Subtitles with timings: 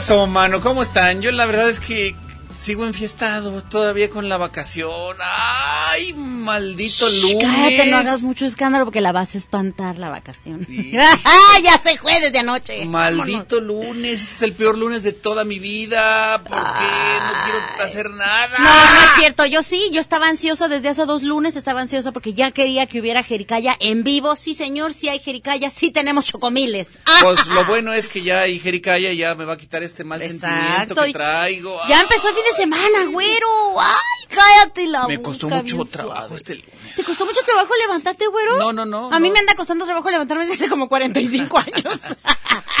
[0.00, 1.20] Pasó, mano, ¿cómo están?
[1.20, 2.16] Yo la verdad es que
[2.56, 5.14] sigo enfiestado todavía con la vacación.
[5.20, 6.14] Ay,
[6.50, 7.48] maldito Shh, lunes.
[7.48, 10.66] Cállate, no hagas mucho escándalo porque la vas a espantar la vacación.
[11.62, 12.84] ya se fue desde anoche.
[12.86, 16.42] Maldito lunes, este es el peor lunes de toda mi vida.
[16.42, 18.58] ¿Por qué no quiero hacer nada?
[18.58, 19.46] No, no es cierto.
[19.46, 23.00] Yo sí, yo estaba ansiosa desde hace dos lunes, estaba ansiosa porque ya quería que
[23.00, 24.34] hubiera jericaya en vivo.
[24.36, 26.88] Sí, señor, sí hay jericaya, sí tenemos chocomiles.
[27.06, 30.02] Ah, Pues lo bueno es que ya y Jericaya ya me va a quitar este
[30.04, 31.78] mal sentimiento que traigo.
[31.88, 33.80] Ya empezó el fin de semana, güero.
[33.80, 36.34] Ay, cállate la Me costó mucho trabajo.
[36.40, 36.96] Este lunes.
[36.96, 38.58] ¿Te costó mucho trabajo levantarte, güero?
[38.58, 39.34] No, no, no, A mí no.
[39.34, 42.00] me anda costando trabajo levantarme desde hace como 45 años.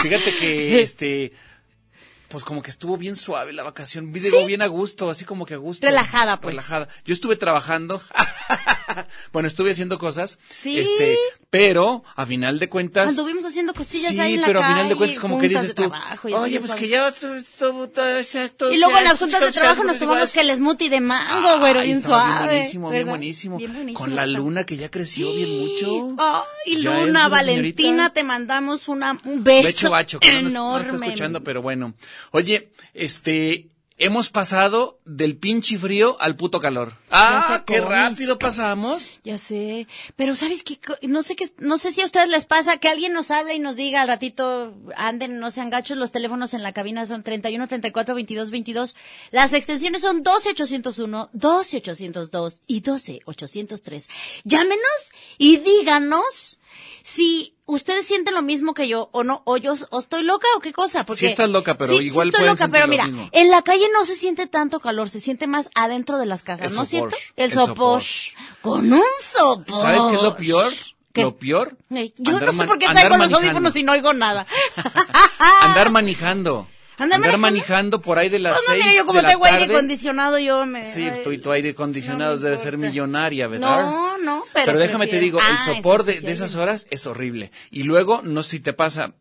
[0.02, 1.32] Fíjate que este
[2.30, 5.54] pues como que estuvo bien suave la vacación, digo bien a gusto, así como que
[5.54, 5.84] a gusto.
[5.84, 6.54] Relajada, pues.
[6.54, 6.88] Relajada.
[7.04, 8.00] Yo estuve trabajando.
[9.32, 10.38] bueno, estuve haciendo cosas.
[10.60, 10.78] Sí.
[10.78, 11.18] Este,
[11.50, 14.88] pero a final de cuentas Anduvimos haciendo cosillas Sí, ahí en la pero a final
[14.88, 18.72] de cuentas como que dices tú, trabajo y oye, pues que ya estuvo todo esto.
[18.72, 21.82] Y luego en las juntas de trabajo nos tomamos que el smoothie de mango, güero,
[21.82, 22.68] bien suave.
[22.70, 23.98] Bien buenísimo, bien buenísimo.
[23.98, 26.16] Con la luna que ya creció bien mucho.
[26.64, 30.86] Es Luna, una Valentina, te mandamos una, un beso no no enorme.
[30.86, 31.94] está escuchando, pero bueno.
[32.30, 36.94] Oye, este, hemos pasado del pinche frío al puto calor.
[37.10, 39.10] Ah, qué rápido pasamos.
[39.24, 39.86] Ya sé,
[40.16, 40.78] pero ¿sabes qué?
[40.80, 43.54] Co- No sé qué, no sé si a ustedes les pasa que alguien nos hable
[43.54, 47.22] y nos diga al ratito, anden, no sean gachos, los teléfonos en la cabina son
[47.22, 48.96] 31 34 22 22.
[49.32, 54.08] Las extensiones son 12 801, 12 802 y 12 803.
[54.44, 54.80] Llámenos
[55.36, 56.58] y díganos
[57.02, 60.60] si ustedes sienten lo mismo que yo o no, o yo o estoy loca o
[60.60, 61.04] qué cosa.
[61.04, 63.28] Porque Sí estás loca, pero Sí, sí igual estoy pueden loca, pero lo mira, mismo.
[63.32, 66.70] en la calle no se siente tanto calor, se siente más adentro de las casas,
[66.70, 67.16] El ¿no es cierto?
[67.36, 68.02] El el sopor.
[68.62, 69.78] Con un sopor.
[69.78, 70.72] ¿Sabes qué es lo peor?
[71.12, 71.22] ¿Qué?
[71.22, 71.76] Lo peor.
[72.16, 74.46] Yo no sé por qué traigo los audífonos y no oigo nada.
[75.62, 76.68] Andar manejando.
[77.00, 77.38] ¿Andar Andar manejando?
[77.40, 79.58] manejando por ahí de las Pues no, seis mira, yo como de la tengo aire
[79.60, 79.74] tarde.
[79.74, 80.84] acondicionado, yo me...
[80.84, 83.82] Sí, ay, tú y tu aire acondicionado no debe ser millonaria, ¿verdad?
[83.82, 84.66] No, no, pero...
[84.66, 87.50] Pero, déjame te digo, Ah, el sopor eso de, de esas horas es horrible.
[87.70, 89.12] Y luego, no sé si te pasa,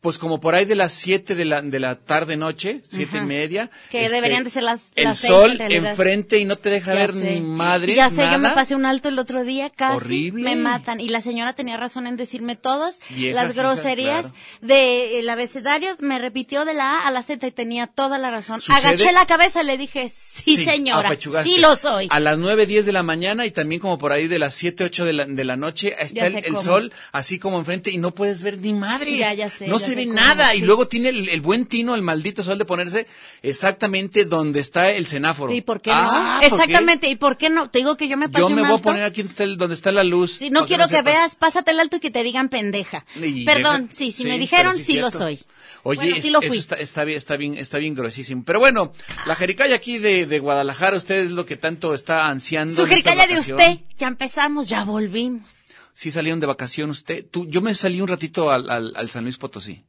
[0.00, 3.20] pues como por ahí de las 7 de la, de la tarde noche, siete y
[3.22, 3.70] media.
[3.90, 6.94] Que este, deberían de ser las- El seis, sol en enfrente y no te deja
[6.94, 7.34] Ya ver sé.
[7.34, 7.94] ni madre.
[7.94, 10.44] Ya sé, yo me pasé un alto el otro día, casi Horrible.
[10.44, 11.00] me matan.
[11.00, 14.26] Y la señora tenía razón en decirme todas Vieja, las groserías
[14.60, 15.96] del abecedario.
[16.00, 18.60] Me repitió de la A a la Z y tenía toda la razón.
[18.60, 18.76] ¿Sucede?
[18.88, 21.10] Agaché la cabeza le dije, sí, señora,
[21.42, 22.08] sí lo soy.
[22.10, 24.84] A las 9, 10 de la mañana y también como por ahí de las 7,
[24.84, 28.14] 8 de la, de la noche está el, el sol así como enfrente y no
[28.14, 29.18] puedes ver ni madres.
[29.18, 30.54] Ya, ya sé, no ya se ve nada.
[30.54, 33.06] Y luego tiene el, el buen tino, el maldito sol de ponerse
[33.42, 35.52] exactamente donde está el semáforo.
[35.52, 36.40] ¿Y por qué Ah, no?
[36.40, 36.46] ¿por qué?
[36.64, 37.70] Exactamente, ¿y por qué no?
[37.70, 38.82] Te digo que yo me pasé Yo me un voy a alto.
[38.84, 40.36] poner aquí donde está, la luz.
[40.38, 41.04] Sí, no quiero que sepas.
[41.14, 43.04] veas, pásate el alto y que te digan pendeja.
[43.16, 45.40] Y Perdón, sí, si sí, me dijeron, sí lo soy.
[45.82, 46.58] Oye, Bueno, es- sí lo eso fui.
[46.58, 48.42] está, está bien, está bien, está bien gruesísimo.
[48.44, 48.92] Pero bueno,
[49.26, 52.74] la jericaya aquí de, de Guadalajara, usted es lo que tanto está ansiando.
[52.74, 55.65] Su jericaya de usted, ya empezamos, ya volvimos.
[55.96, 57.24] Sí salieron de vacación usted.
[57.30, 59.82] Tú, yo me salí un ratito al, al, al San Luis Potosí.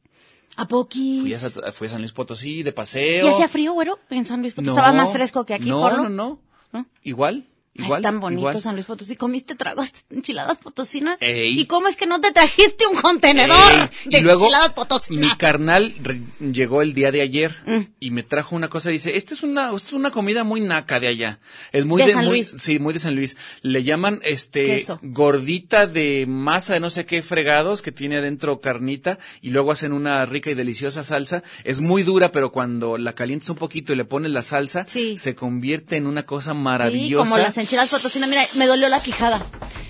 [0.56, 1.18] ¿A poqui?
[1.20, 3.26] Fui a, Sa- fui a San Luis Potosí de paseo.
[3.26, 3.98] ¿Y hacía frío, güero?
[4.08, 6.04] En San Luis Potosí No, estaba más fresco que aquí, No, Polo?
[6.04, 6.40] no, no.
[6.72, 6.86] ¿No?
[7.02, 7.46] Igual,
[7.78, 8.00] igual.
[8.00, 8.60] es tan bonito igual.
[8.60, 9.16] San Luis Potosí.
[9.16, 11.16] ¿Comiste tragos enchiladas potosinas?
[11.20, 11.58] Ey.
[11.58, 14.74] ¿Y cómo es que no te trajiste un contenedor Ey, de y luego enchiladas mi
[14.74, 15.36] potosinas?
[15.38, 17.80] carnal re- llegó el día de ayer Mm.
[18.00, 18.90] y me trajo una cosa.
[18.90, 21.38] Dice, esta es una, esta es una comida muy naca de allá.
[21.72, 22.54] Es muy De de, San muy- Luis.
[22.58, 23.36] sí, muy de San Luis.
[23.62, 24.98] Le llaman este Queso.
[25.02, 29.92] gordita de masa de no sé qué fregados que tiene adentro carnita y luego hacen
[29.92, 31.42] una rica y deliciosa salsa.
[31.64, 35.16] Es muy dura, pero cuando la calientas un poquito y le pones la salsa, Sí.
[35.16, 37.24] se convierte en una cosa Sí, maravillosa.
[37.24, 37.56] como las
[38.28, 39.44] Mira, me dolió la quijada.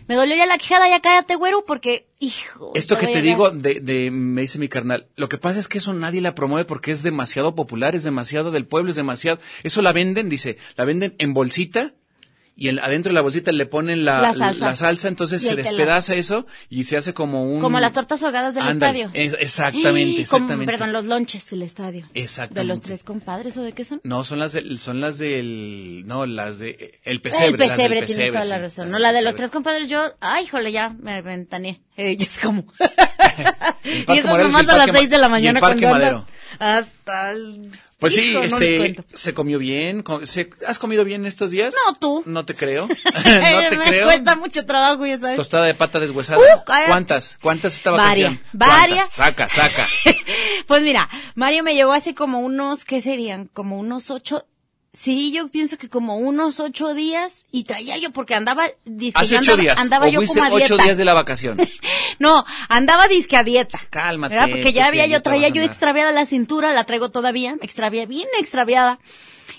[0.09, 2.73] Me dolió ya la quijada, ya cállate, güero, porque, hijo.
[2.75, 5.79] Esto que te digo, de, de, me dice mi carnal, lo que pasa es que
[5.79, 9.83] eso nadie la promueve porque es demasiado popular, es demasiado del pueblo, es demasiado, eso
[9.83, 11.93] la venden, dice, la venden en bolsita
[12.59, 14.75] y el- adentro de la bolsita le ponen la, La salsa.
[14.77, 17.61] salsa, entonces se la- despedaza eso y se hace como un...
[17.61, 19.11] Como las tortas ahogadas del estadio.
[19.15, 20.67] es- exactamente, Como, exactamente.
[20.73, 22.05] perdón, los lonches del estadio.
[22.15, 22.61] Exactamente.
[22.61, 24.01] ¿De los tres compadres o de qué son?
[24.03, 27.65] No, son las del, son las del, no, las de, el pesebre.
[27.65, 28.91] el pesebre, pesebre, toda la razón.
[28.91, 31.81] No, la de los tres compadres, yo, ay, híjole, ya me ventaneé.
[31.99, 32.65] Eh, es como.
[33.85, 36.17] Y eso nomás a las seis de la y el mañana Parque cuando Madero.
[36.19, 37.71] andas hasta el...
[37.99, 41.75] Pues sí, Hijo, este, se comió bien, se- ¿has comido bien estos días?
[41.87, 42.23] No, tú.
[42.27, 44.05] No te creo, no te me creo.
[44.06, 45.37] cuesta mucho trabajo, ya sabes.
[45.37, 46.39] Tostada de pata deshuesada.
[46.39, 46.65] Uh.
[46.87, 47.39] ¿Cuántas?
[47.43, 48.41] ¿Cuántas esta Varias, vacación?
[48.53, 49.11] varias.
[49.17, 49.50] ¿Cuántas?
[49.53, 49.89] Saca, saca.
[50.69, 53.47] pues mira, Mario me llevó hace como unos, ¿qué serían?
[53.53, 54.47] Como unos ocho,
[54.93, 59.37] sí, yo pienso que como unos ocho días y traía yo porque andaba, dizque Hace
[59.38, 59.79] ocho andaba, días.
[59.79, 60.85] andaba ¿O yo fuiste como a ocho dieta.
[60.85, 61.58] días de la vacación?
[62.20, 63.81] No, andaba disque a dieta.
[63.90, 64.50] Cálmate, ¿verdad?
[64.50, 68.99] Porque ya había yo, traía yo extraviada la cintura, la traigo todavía, extraviada, bien extraviada.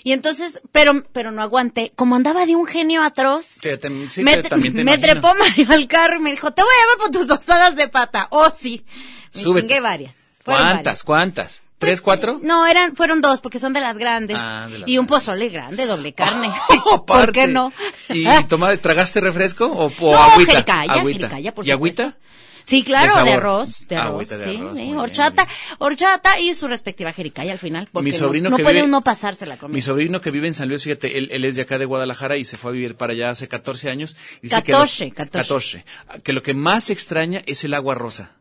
[0.04, 1.92] Y entonces, pero, pero no aguanté.
[1.96, 5.20] Como andaba de un genio atroz, Sí, te- sí, me, te- también te me imagino.
[5.22, 7.88] trepó Mario al carro y me dijo, te voy a llevar por tus tostadas de
[7.88, 8.26] pata.
[8.30, 8.84] Oh, sí.
[9.32, 9.66] Me Súbete.
[9.66, 10.14] chingué varias.
[10.44, 11.02] Fueron varias.
[11.02, 11.62] ¿Cuántas?
[11.80, 12.38] ¿Tres, Pues, cuatro?
[12.42, 14.36] No, eran, fueron dos, porque son de las grandes.
[14.38, 15.24] Ah, de las y un grandes.
[15.26, 16.52] pozole grande, doble carne.
[16.84, 17.72] Oh, ¿Por qué no?
[18.10, 20.52] ¿Y toma, tragaste refresco o, o no, agüita?
[20.52, 21.18] jericaya, agüita.
[21.28, 22.14] jericaya, por ¿Y agüita?
[22.62, 25.48] Sí, claro, De arroz, de Ah, arroz, de sí, arroz, sí, muy bien, horchata,
[25.78, 28.86] horchata y su respectiva jericaya al final, porque Mi sobrino no, no que puede vive-
[28.86, 29.74] uno pasarse la comida.
[29.74, 32.36] Mi sobrino que vive en San Luis, fíjate, él, él es de acá de Guadalajara
[32.36, 34.16] y se fue a vivir para allá hace 14 años.
[34.42, 35.38] Dice que lo- 14, 14.
[35.82, 35.84] 14.
[36.22, 38.36] Que lo que más extraña es el agua rosa.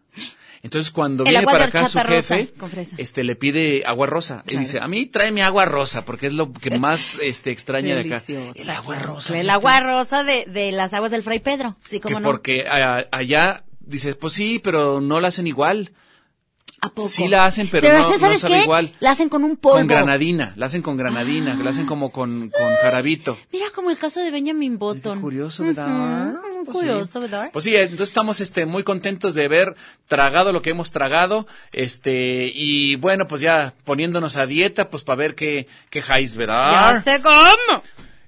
[0.61, 2.53] Entonces cuando El viene para acá su rosa, jefe,
[2.97, 6.51] este le pide agua rosa y dice, "A mí tráeme agua rosa porque es lo
[6.51, 8.23] que más este extraña de acá."
[8.55, 9.39] El agua rosa.
[9.39, 11.77] El agua rosa de, de las aguas del Fray Pedro.
[11.89, 12.27] Sí, como no.
[12.27, 15.91] porque a- allá dices, "Pues sí, pero no la hacen igual."
[16.81, 17.07] ¿A poco?
[17.09, 18.63] Sí la hacen, pero no- ese, no ¿sabes sabe qué?
[18.63, 18.91] igual.
[18.99, 19.77] La hacen con un polvo.
[19.77, 23.37] Con granadina, la hacen con granadina, la hacen como con con jarabito.
[23.51, 25.21] Mira como el caso de Benjamin Button.
[25.21, 26.33] Curioso, ¿verdad?
[26.65, 27.19] Pues curioso, sí.
[27.19, 27.49] ¿verdad?
[27.53, 29.75] Pues sí, entonces estamos este muy contentos de haber
[30.07, 35.15] tragado lo que hemos tragado, este y bueno, pues ya poniéndonos a dieta, pues para
[35.17, 37.03] ver qué qué jais, ya ¿verdad?
[37.03, 37.81] sé cómo.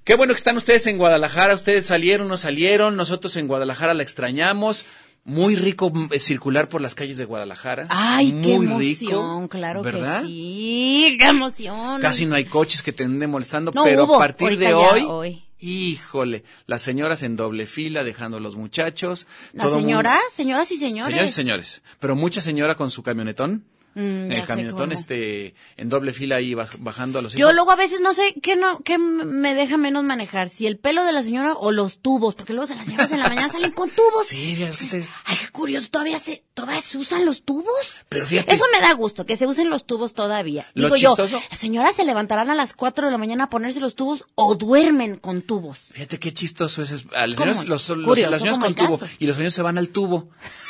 [0.03, 4.01] Qué bueno que están ustedes en Guadalajara, ustedes salieron, no salieron, nosotros en Guadalajara la
[4.03, 4.85] extrañamos.
[5.23, 7.85] Muy rico mm, circular por las calles de Guadalajara.
[7.89, 10.21] Ay, qué muy emoción, rico, claro ¿verdad?
[10.21, 12.01] que sí, qué emoción.
[12.01, 15.05] Casi no hay coches que te anden molestando, No pero hubo, a partir de hoy,
[15.07, 15.43] hoy.
[15.59, 19.27] híjole, las señoras en doble fila dejando a los muchachos.
[19.53, 21.05] Las mundo- señoras, señoras y señores.
[21.11, 23.65] Señores y señores, pero mucha señora con su camionetón.
[23.93, 27.55] Mm, el camionetón este en doble fila ahí baj- bajando a los Yo hijos.
[27.55, 31.03] luego a veces no sé qué no qué me deja menos manejar, si el pelo
[31.03, 33.89] de la señora o los tubos, porque luego las señoras en la mañana salen con
[33.89, 34.27] tubos.
[34.27, 35.07] Sí, fíjate.
[35.25, 37.65] Ay, qué curioso, todavía se todavía se usan los tubos.
[38.07, 40.65] Pero fíjate- Eso me da gusto que se usen los tubos todavía.
[40.73, 43.49] Lo Digo yo, chistoso- las señoras se levantarán a las 4 de la mañana a
[43.49, 45.89] ponerse los tubos o duermen con tubos.
[45.93, 47.05] Fíjate qué chistoso es.
[47.15, 49.77] a las señoras, los, los- Curioso, las señoras con tubo y los señores se van
[49.77, 50.29] al tubo.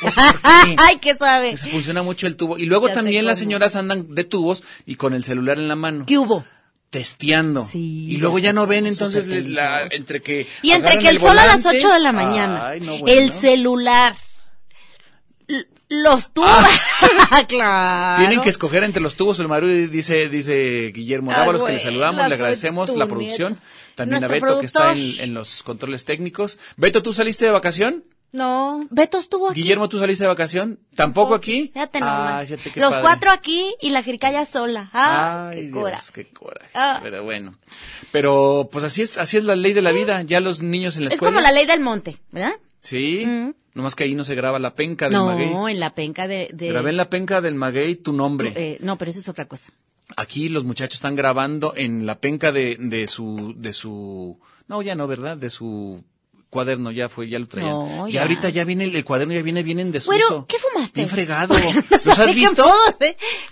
[0.64, 0.76] Qué.
[0.78, 1.50] Ay, qué suave.
[1.52, 2.58] Eso funciona mucho el tubo.
[2.58, 5.68] Y luego Ya sé también las señoras andan de tubos y con el celular en
[5.68, 6.06] la mano.
[6.06, 6.44] ¿Qué hubo?
[6.88, 7.64] Testeando.
[7.64, 10.46] Sí, y luego ya no ven, entonces la- entre que.
[10.62, 13.06] Y entre que el, sol a las volante- 8 de la mañana, Ay, no, bueno.
[13.20, 14.14] el celular,
[15.88, 16.50] los tubos,
[17.48, 18.18] claro.
[18.20, 21.80] Tienen que escoger entre los tubos el marido, dice, dice Guillermo Ah, Dávalos, que le
[21.80, 23.58] saludamos, le agradecemos la producción.
[23.94, 26.58] También a Beto, que está en, en los controles técnicos.
[26.76, 28.04] Beto, ¿tú saliste de vacación?
[28.32, 29.60] No, Beto estuvo aquí.
[29.62, 30.78] Guillermo, ¿tú saliste de vacación?
[30.94, 31.70] ¿Tampoco aquí?
[31.74, 32.50] Fíjate Ah, nomás.
[32.76, 33.02] Los padre.
[33.02, 34.88] cuatro aquí y la jericaya sola.
[34.94, 36.12] Ah, Ay, qué Dios, coraje.
[36.14, 36.70] qué coraje.
[36.74, 37.00] Ah.
[37.02, 37.58] Pero bueno.
[38.10, 40.22] Pero, pues así es, así es la ley de la vida.
[40.22, 41.34] Ya los niños en la Es escuela.
[41.34, 42.54] como la ley del monte, ¿verdad?
[42.82, 43.24] Sí.
[43.26, 43.50] Mm.
[43.74, 45.72] Nomás que ahí no se graba la penca del No, maguey.
[45.74, 46.48] en la penca de...
[46.52, 48.52] de Grabé en la penca del maguey tu nombre.
[48.56, 49.72] eh, no, pero eso es otra cosa.
[50.16, 54.94] Aquí los muchachos están grabando en la penca de, de su, de su, no, ya
[54.94, 55.38] no, ¿verdad?
[55.38, 56.04] De su
[56.52, 57.70] cuaderno, ya fue, ya lo traían.
[57.72, 58.12] No, ya.
[58.16, 58.22] ya.
[58.22, 60.44] ahorita ya viene, el, el cuaderno ya viene bien en desuso.
[60.46, 61.00] ¿qué fumaste?
[61.00, 61.56] Bien fregado.
[62.04, 62.70] ¿Los has visto?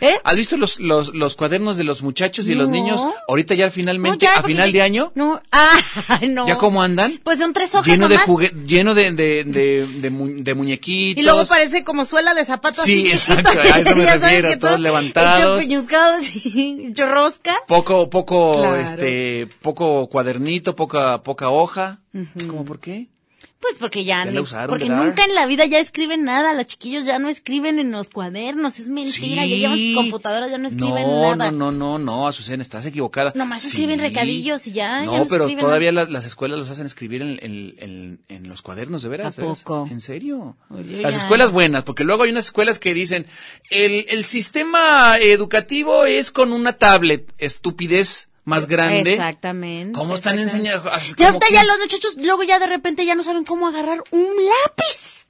[0.00, 0.20] ¿Eh?
[0.22, 2.74] ¿Has visto los, los, los cuadernos de los muchachos y los No.
[2.74, 3.00] niños?
[3.26, 5.80] Ahorita ya finalmente, No, ya, a final de año, No, ah,
[6.28, 6.46] no.
[6.46, 7.18] ¿ya cómo andan?
[7.24, 8.26] Pues son tres hojas lleno de nomás.
[8.26, 11.18] jugue lleno de, de, de, de, mu- de muñequitos.
[11.20, 12.84] Y luego parece como suela de zapatos.
[12.84, 13.74] Sí, así exacto, chiquito.
[13.74, 15.60] a eso me refiero, todos todo levantados.
[15.60, 17.56] Hecho peñuscado, así, hecho rosca.
[17.66, 18.76] poco, poco, Claro.
[18.76, 21.99] este, poco cuadernito, poca, poca hoja.
[22.46, 23.08] ¿Cómo por qué?
[23.58, 25.04] Pues porque ya, Ya no- usaron, porque ¿verdad?
[25.06, 28.78] nunca en la vida ya escriben nada, los chiquillos ya no escriben en los cuadernos,
[28.78, 31.50] es mentira, ya llevan sus computadoras, ya no escriben no, nada.
[31.50, 33.32] No, no, no, no, Azucena, estás equivocada.
[33.34, 36.84] Nomás escriben recadillos y ya, No, ya no pero todavía las, las escuelas los hacen
[36.84, 39.38] escribir en, en, en, en los cuadernos, de veras.
[39.38, 39.86] ¿A poco?
[39.90, 40.56] ¿En serio?
[40.68, 41.18] Oye, las ya.
[41.20, 43.26] escuelas buenas, porque luego hay unas escuelas que dicen,
[43.70, 49.12] el, el sistema educativo es con una tablet, estupidez más grande.
[49.12, 49.98] Exactamente.
[49.98, 50.90] ¿Cómo están enseñando?
[50.90, 54.34] Así Ya ya los muchachos, luego ya de repente ya no saben cómo agarrar un
[54.44, 55.20] lápiz.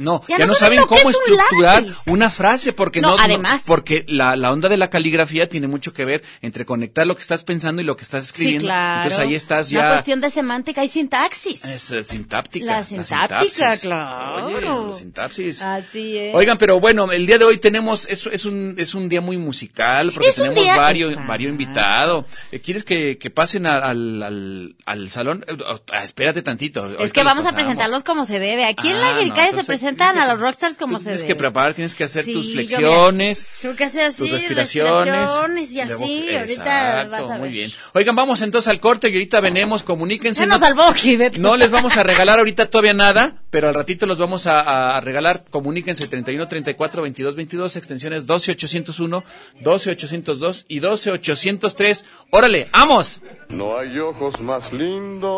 [0.00, 3.62] No, Ya ya, no saben cómo es estructurar una frase porque No, no, no- además.
[3.66, 7.22] porque la, la onda de la caligrafía tiene mucho que ver entre conectar lo que
[7.22, 8.62] estás pensando y lo que estás escribiendo.
[8.62, 9.02] Sí, claro.
[9.02, 11.64] Entonces ahí estás Una ya cuestión de semántica y sintaxis.
[11.64, 12.64] es eh, sintáptica.
[12.66, 13.80] La sintáptica, sintaxis.
[13.82, 14.46] claro.
[14.46, 15.62] Oye, la sintaxis.
[15.62, 16.34] Así es.
[16.34, 19.36] Oigan, pero bueno, el día de hoy tenemos, es, es un, es un día muy
[19.36, 22.24] musical, porque Es tenemos varios, varios invitados.
[22.52, 25.44] Eh, ¿Quieres que, que pasen al, al, al salón?
[25.46, 25.56] Eh,
[25.92, 26.86] ah, espérate tantito.
[26.98, 28.64] Es que vamos a presentarlos como se debe.
[28.64, 29.66] Aquí en Ah, la no, Jericaya se entonces
[29.96, 31.28] presentan tienes a que- los rockstars como se Tienes debe.
[31.28, 33.38] que preparar, tienes que hacer Sí, tus yo, flexiones.
[33.46, 35.04] mira, Tengo que hacer así, tus respiraciones.
[35.06, 36.36] respiraciones y Luego- así.
[36.36, 37.38] ahorita Exacto, vas a ver.
[37.38, 37.70] muy bien.
[37.94, 40.40] Oigan, vamos entonces al corte y ahorita venemos, comuníquense.
[40.40, 41.40] Ya nos no- salvó, Beto.
[41.40, 45.00] no les vamos a regalar ahorita todavía nada, pero al ratito los vamos a, a
[45.00, 45.44] regalar.
[45.50, 49.24] Comuníquense 31 34 22 22, extensiones 12 801,
[49.60, 52.04] 12 802 y 12 803.
[52.30, 53.20] Órale, ¡vamos!
[53.48, 55.30] No hay ojos más lindos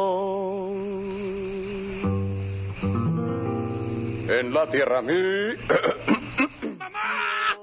[4.40, 5.12] en la tierra mí.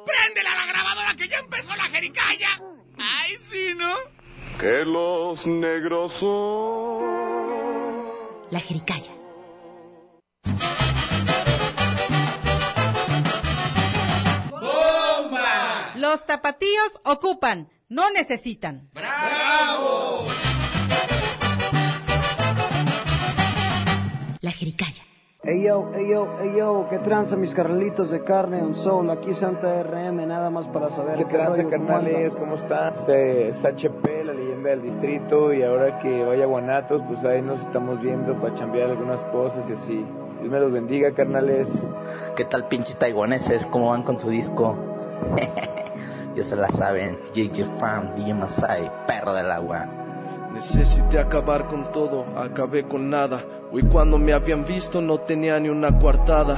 [0.05, 2.61] ¡Préndela la grabadora que ya empezó la jericaya!
[2.97, 3.95] ¡Ay, sí, ¿no?
[4.59, 6.99] que los negros son.
[8.51, 9.11] La Jericaya.
[15.95, 18.89] Los tapatíos ocupan, no necesitan.
[24.41, 25.08] La Jericaya.
[25.41, 29.33] Ey yo, ey yo, ey yo, que tranza mis carnalitos de carne on soul, aquí
[29.33, 32.35] Santa RM, nada más para saber ¿Qué tranza, rollo, cómo carnales?
[32.35, 32.93] ¿Cómo están?
[33.07, 37.61] Es HP, la leyenda del distrito, y ahora que vaya a Guanatos, pues ahí nos
[37.61, 40.05] estamos viendo para chambear algunas cosas y así.
[40.41, 41.89] Dios me los bendiga, carnales.
[42.35, 43.65] ¿Qué tal pinches taiwaneses?
[43.65, 44.77] ¿Cómo van con su disco?
[46.35, 47.17] ya se la saben.
[47.33, 49.87] JJ Fam, DJ Masai, perro del agua.
[50.53, 53.41] Necesité acabar con todo, acabé con nada.
[53.71, 56.57] Hoy cuando me habían visto no tenía ni una coartada.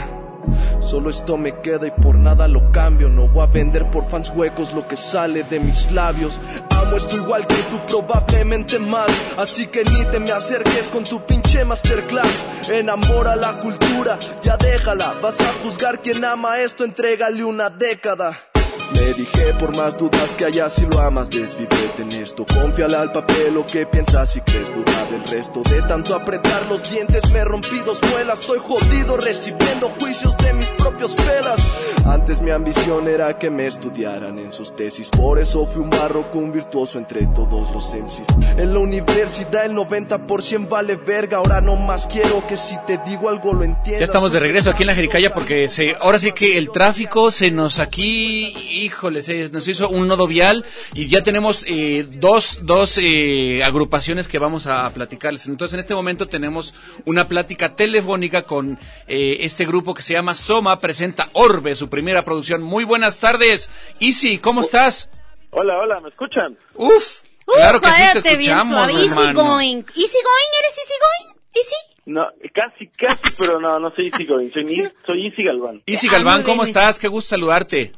[0.79, 3.09] Solo esto me queda y por nada lo cambio.
[3.09, 6.39] No voy a vender por fans huecos lo que sale de mis labios.
[6.69, 9.09] Amo esto igual que tú, probablemente más.
[9.37, 12.45] Así que ni te me acerques con tu pinche masterclass.
[12.69, 15.13] Enamora la cultura, ya déjala.
[15.21, 18.50] Vas a juzgar quien ama esto, entrégale una década.
[18.93, 23.11] Me dije por más dudas que haya si lo amas desvívete en esto Confiala al
[23.11, 24.73] papel lo que piensas y crees.
[24.73, 27.29] Duda del resto De tanto apretar los dientes.
[27.31, 31.59] Me rompido dos muelas Estoy jodido recibiendo juicios de mis propios felas
[32.05, 35.09] Antes mi ambición era que me estudiaran en sus tesis.
[35.09, 39.73] Por eso fui un barroco, un virtuoso entre todos los MCs En la universidad el
[39.73, 41.37] 90% vale verga.
[41.37, 43.99] Ahora no más quiero que si te digo algo lo entiendas.
[43.99, 47.31] Ya estamos de regreso aquí en la Jericaya porque se, ahora sí que el tráfico
[47.31, 52.59] se nos aquí híjole, se nos hizo un nodo vial y ya tenemos eh, dos,
[52.63, 55.47] dos eh, agrupaciones que vamos a platicarles.
[55.47, 56.73] Entonces, en este momento tenemos
[57.05, 62.23] una plática telefónica con eh, este grupo que se llama Soma, presenta Orbe, su primera
[62.25, 62.61] producción.
[62.63, 63.69] Muy buenas tardes.
[63.99, 65.09] Easy, ¿cómo estás?
[65.51, 66.57] Hola, hola, ¿me escuchan?
[66.75, 68.93] Uf, claro que sí, te bien escuchamos, suave.
[68.93, 69.43] Easy hermano.
[69.43, 69.77] going.
[69.77, 71.35] Easy going, ¿eres easy going?
[71.53, 71.75] Easy.
[72.05, 74.65] No, casi, casi, pero no, no soy Easy Going, soy,
[75.05, 75.83] soy Easy Galván.
[75.85, 76.97] Easy Ah, Galván, bien, ¿cómo estás?
[76.97, 77.91] Qué gusto saludarte.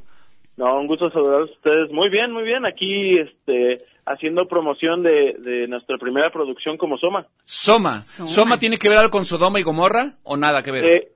[0.58, 1.92] No, un gusto saludarlos a ustedes.
[1.92, 7.26] Muy bien, muy bien, aquí este, haciendo promoción de, de nuestra primera producción como Soma.
[7.44, 8.02] Soma.
[8.04, 8.28] Soma.
[8.28, 8.60] Soma.
[8.60, 10.86] tiene que ver algo con Sodoma y Gomorra o nada que ver?
[10.86, 11.08] Eh,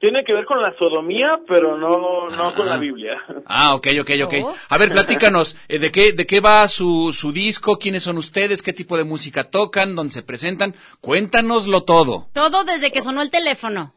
[0.00, 2.72] tiene que ver con la sodomía, pero no, no con Ah.
[2.72, 3.22] la Biblia.
[3.46, 4.34] Ah, ok, ok, ok.
[4.44, 4.54] Oh.
[4.70, 7.78] A ver, platícanos, eh, ¿de qué, de qué va su, su disco?
[7.78, 8.62] ¿Quiénes son ustedes?
[8.62, 9.94] ¿Qué tipo de música tocan?
[9.94, 10.74] ¿Dónde se presentan?
[11.00, 12.26] Cuéntanoslo todo.
[12.32, 13.92] Todo desde que sonó el teléfono.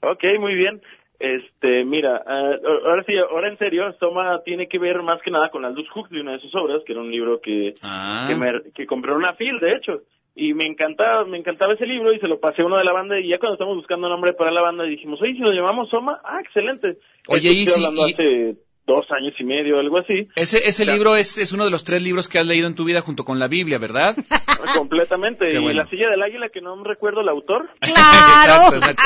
[0.00, 0.82] Ok, muy bien.
[1.24, 2.50] Este, mira, ah,
[2.84, 6.20] ahora sí, ahora en serio, Soma tiene que ver más que nada con Aldous Huxley,
[6.20, 8.26] una de sus obras, que era un libro que, Ah.
[8.28, 10.00] que, me, que compré en una fil, de hecho.
[10.34, 12.92] Y me encantaba, me encantaba ese libro y se lo pasé a uno de la
[12.92, 15.90] banda y ya cuando estamos buscando nombre para la banda dijimos, oye, si nos llamamos
[15.90, 16.96] Soma, ah, excelente.
[17.28, 20.28] Oye, Esto y si- hablando y- hace dos años y medio, algo así.
[20.34, 20.92] Ese, ese Ya.
[20.92, 23.24] libro es, es uno de los tres libros que has leído en tu vida junto
[23.24, 24.16] con la Biblia, ¿verdad?
[24.76, 25.46] Completamente.
[25.48, 25.82] Qué y bueno.
[25.82, 27.68] La silla del águila, que no me recuerdo el autor.
[27.80, 28.74] ¡Claro!
[28.74, 29.02] Exacto, exacto.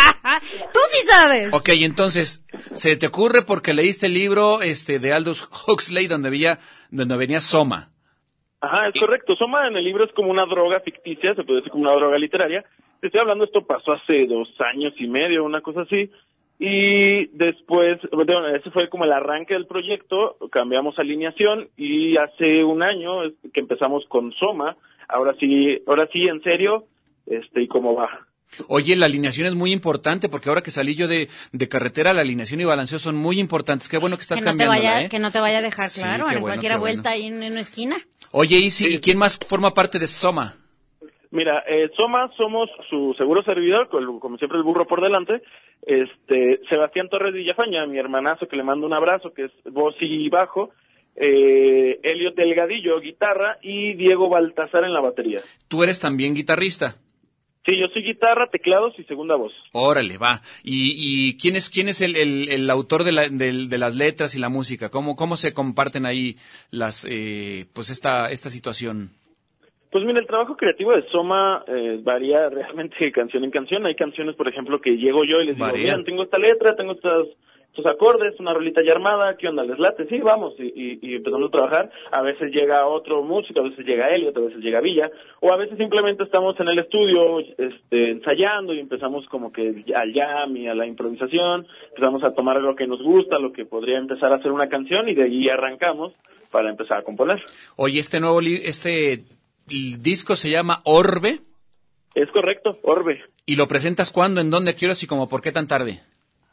[0.73, 1.53] Tú sí sabes.
[1.53, 6.59] Ok, entonces, ¿se te ocurre porque leíste el libro este, de Aldous Huxley donde, había,
[6.91, 7.91] donde venía Soma?
[8.61, 9.37] Ajá, es correcto.
[9.37, 12.19] Soma en el libro es como una droga ficticia, se puede decir como una droga
[12.19, 12.65] literaria.
[13.01, 16.11] Te estoy hablando, esto pasó hace dos años y medio, una cosa así.
[16.59, 22.83] Y después, bueno, ese fue como el arranque del proyecto, cambiamos alineación y hace un
[22.83, 24.77] año que empezamos con Soma.
[25.09, 26.87] Ahora sí, ahora sí, en serio,
[27.27, 28.09] este, ¿y cómo va?
[28.69, 32.23] Oye, la alineación es muy importante porque ahora que salí yo de, de carretera, la
[32.23, 33.89] alineación y balanceo son muy importantes.
[33.89, 35.09] Qué bueno que estás que no te cambiando, vaya, ¿eh?
[35.09, 37.15] que no te vaya a dejar Sí, claro qué en bueno, cualquier vuelta bueno.
[37.15, 37.97] ahí en, en una esquina.
[38.31, 40.55] Oye, Isi, ¿y quién más forma parte de Soma?
[41.37, 45.43] Mira, eh, Soma somos su seguro servidor, como siempre el burro por delante.
[45.83, 50.29] Este, Sebastián Torres Villafaña, mi hermanazo que le mando un abrazo, que es voz y
[50.31, 50.71] bajo.
[51.15, 55.41] Eh, Elliot Delgadillo, guitarra, y Diego Baltazar en la batería.
[55.69, 56.97] Tú eres también guitarrista.
[57.65, 59.53] Sí, yo soy guitarra, teclados y segunda voz.
[59.73, 60.41] Órale, va.
[60.63, 63.97] ¿Y, y quién es, quién es el, el, el autor de, la- del- de las
[63.97, 64.89] letras y la música?
[64.89, 66.37] ¿Cómo, cómo se comparten ahí
[66.71, 69.11] las, eh, pues esta, esta situación?
[69.91, 73.87] Pues mira, el trabajo creativo de Soma eh, varía realmente de canción en canción.
[73.87, 76.93] Hay canciones, por ejemplo, que llego yo y les digo, miren, tengo esta letra, tengo
[76.93, 77.27] estas,
[77.69, 79.63] estos acordes, una rolita ya armada, ¿qué onda?
[79.63, 80.07] ¿Les late?
[80.09, 81.91] Sí, vamos, y, y, y empezamos a trabajar.
[82.11, 85.57] A veces llega otro músico, a veces llega Elliot, a veces llega Villa, o a
[85.57, 90.69] veces simplemente estamos en el estudio este, ensayando y empezamos como que al jam y
[90.69, 94.43] a la improvisación, empezamos a tomar lo que nos gusta, lo que podría empezar a
[94.43, 96.13] ser una canción y de ahí arrancamos
[96.51, 97.43] para empezar a componer.
[97.77, 99.21] Oye, este nuevo, li- este
[99.69, 101.41] el disco se llama Orbe.
[102.15, 103.23] Es correcto, Orbe.
[103.45, 106.01] ¿Y lo presentas cuándo, en dónde, a qué horas y como por qué tan tarde?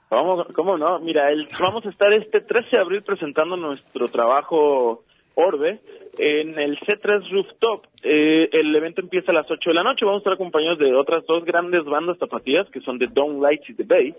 [0.10, 1.00] ¿Cómo, cómo no?
[1.00, 5.80] Mira, el, vamos a estar este 13 de abril presentando nuestro trabajo Orbe
[6.18, 7.86] en el C3 Rooftop.
[8.04, 10.06] Eh, el evento empieza a las 8 de la noche.
[10.06, 13.70] Vamos a estar acompañados de otras dos grandes bandas tapatías que son The Dawn Lights
[13.70, 14.16] y The Bay.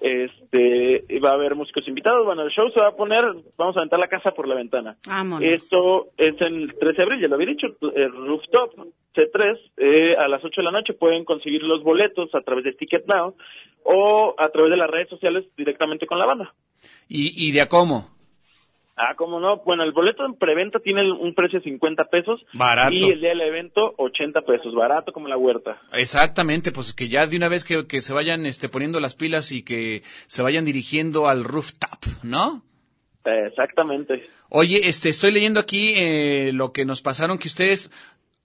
[0.00, 2.26] Este, va a haber músicos invitados.
[2.26, 3.24] Bueno, el show se va a poner,
[3.56, 4.96] vamos a aventar la casa por la ventana.
[5.06, 5.48] Vámonos.
[5.48, 8.74] Esto es el 13 de abril, ya lo había dicho, el rooftop
[9.14, 12.72] C3, eh, a las 8 de la noche pueden conseguir los boletos a través de
[12.72, 13.34] Ticket Now
[13.84, 16.54] o a través de las redes sociales directamente con la banda.
[17.08, 18.15] ¿Y, y de a cómo?
[18.96, 19.58] Ah, ¿cómo no?
[19.58, 22.40] Bueno, el boleto en preventa tiene un precio de 50 pesos.
[22.54, 22.94] Barato.
[22.94, 24.74] Y el día del evento, 80 pesos.
[24.74, 25.78] Barato como la huerta.
[25.92, 29.52] Exactamente, pues que ya de una vez que, que se vayan este, poniendo las pilas
[29.52, 32.62] y que se vayan dirigiendo al rooftop, ¿no?
[33.26, 34.28] Exactamente.
[34.48, 37.90] Oye, este, estoy leyendo aquí eh, lo que nos pasaron, que ustedes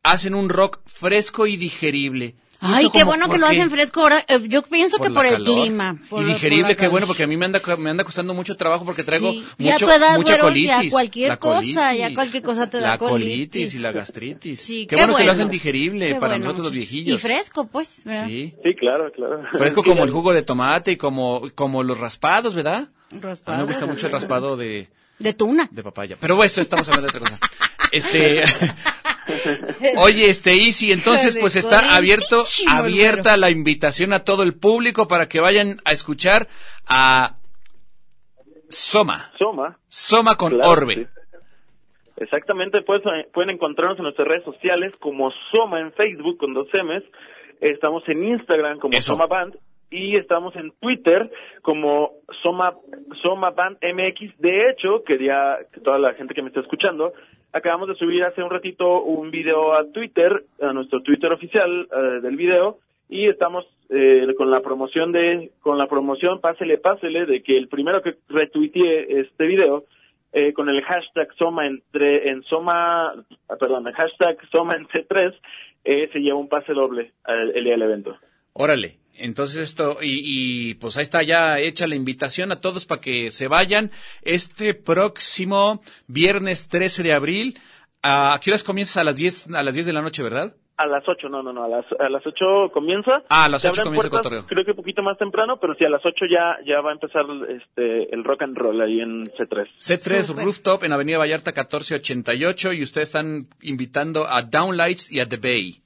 [0.04, 2.36] hacen un rock fresco y digerible.
[2.64, 3.54] Ay, ¿Eso qué como bueno que lo qué?
[3.56, 4.24] hacen fresco ahora.
[4.28, 5.46] Eh, Yo pienso que por el calor.
[5.62, 5.98] clima.
[6.10, 8.86] por- y digerible, qué bueno, porque a mí me anda, me anda costando mucho trabajo
[8.86, 9.44] porque traigo Sí.
[9.58, 10.92] Y a mucho, edad, mucha güero, ya colitis.
[10.92, 12.16] cualquier La cosa, ya colitis.
[12.16, 13.74] cualquier cosa te da La colitis colitis.
[13.76, 14.62] y la gastritis.
[14.62, 17.16] Sí, qué, qué bueno, que lo hacen digerible Qué para bueno, nosotros los viejillos.
[17.16, 18.04] Y fresco, pues.
[18.06, 18.28] ¿verdad?
[18.28, 18.54] Sí.
[18.64, 19.42] Sí, claro, claro.
[19.54, 22.90] Fresco como el jugo de tomate y como, como los raspados, ¿verdad?
[23.12, 23.60] A mí Raspados.
[23.68, 25.68] me gusta mucho el raspado de, De tuna.
[25.72, 26.16] de papaya.
[26.20, 27.40] Pero bueno, eso estamos hablando de otra cosa.
[27.92, 28.44] Este,
[29.98, 35.28] oye, este, Easy, entonces pues está abierto, abierta la invitación a todo el público para
[35.28, 36.48] que vayan a escuchar
[36.88, 37.38] a
[38.70, 39.32] Soma.
[39.38, 39.78] Soma.
[39.88, 40.96] Soma con Claro, Orbe.
[40.96, 41.08] sí.
[42.18, 46.68] Exactamente, pues, eh, pueden encontrarnos en nuestras redes sociales como Soma en Facebook con dos
[46.72, 47.04] M's.
[47.60, 49.14] Estamos en Instagram como Eso.
[49.14, 49.56] Soma Band
[49.92, 51.30] y estamos en Twitter
[51.62, 52.74] como Soma,
[53.22, 54.40] Soma Band MX.
[54.40, 57.14] De hecho, quería que toda la gente que me está escuchando,
[57.52, 62.22] acabamos de subir hace un ratito un video a Twitter, a nuestro Twitter oficial eh,
[62.22, 67.44] del video, y estamos eh, con la promoción de, con la promoción pásele, pásele, de
[67.44, 69.84] que el primero que retuitee este video,
[70.32, 73.10] eh, con el hashtag Soma entre, en Soma,
[73.50, 75.36] ah, perdón, el hashtag Soma en C3,
[75.84, 78.16] eh, se lleva un pase doble el, el día del evento.
[78.54, 78.98] Órale.
[79.14, 83.30] Entonces esto, y, y, pues ahí está ya hecha la invitación a todos para que
[83.30, 83.92] se vayan
[84.24, 87.60] este próximo viernes 13 de abril.
[88.02, 88.98] ¿A qué horas comienzas?
[88.98, 90.56] A las 10, a las 10 de la noche, ¿verdad?
[90.78, 93.22] A las 8, no, no, no, a las, a las 8 comienza.
[93.30, 94.48] Ah, a las Se 8 abren comienza el puertas, cotorreo.
[94.48, 96.94] Creo que un poquito más temprano, pero sí, a las 8 ya, ya va a
[96.94, 99.68] empezar este, el rock and roll ahí en C3.
[99.78, 105.38] C3 Rooftop en Avenida Vallarta 1488 y ustedes están invitando a Downlights y a The
[105.38, 105.81] Bay.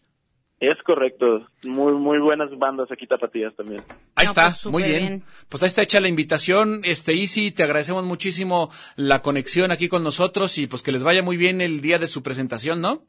[0.59, 1.47] Es correcto.
[1.63, 3.81] Muy, muy buenas bandas aquí tapatías también.
[4.15, 5.23] Ahí No, está, pues, muy bien.
[5.49, 6.81] Pues ahí está hecha la invitación.
[6.83, 11.21] Este Easy, te agradecemos muchísimo la conexión aquí con nosotros y pues que les vaya
[11.23, 13.01] muy bien el día de su presentación, ¿no?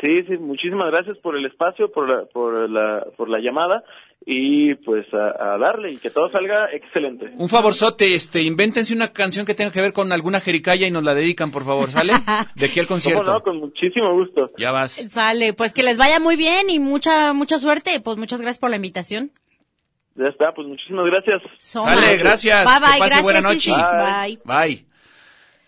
[0.00, 3.84] Sí, sí, muchísimas gracias por el espacio, por la, por la, por la llamada
[4.26, 7.32] y pues a, a darle y que todo salga excelente.
[7.36, 11.04] Un favorzote, este, invéntense una canción que tenga que ver con alguna jericaya y nos
[11.04, 12.12] la dedican, por favor, ¿sale?
[12.54, 13.32] De aquí al ¿Cómo concierto.
[13.32, 13.40] no?
[13.40, 14.50] Con muchísimo gusto.
[14.58, 14.92] Ya vas.
[15.10, 18.00] Sale, pues que les vaya muy bien y mucha, mucha suerte.
[18.00, 19.32] Pues muchas gracias por la invitación.
[20.14, 21.42] Ya está, pues muchísimas gracias.
[21.58, 21.94] Soma.
[21.94, 22.64] Sale, gracias.
[22.64, 23.58] Bye, bye, que pase gracias, buena noche.
[23.60, 23.72] Sisi.
[23.72, 24.38] Bye.
[24.44, 24.86] Bye.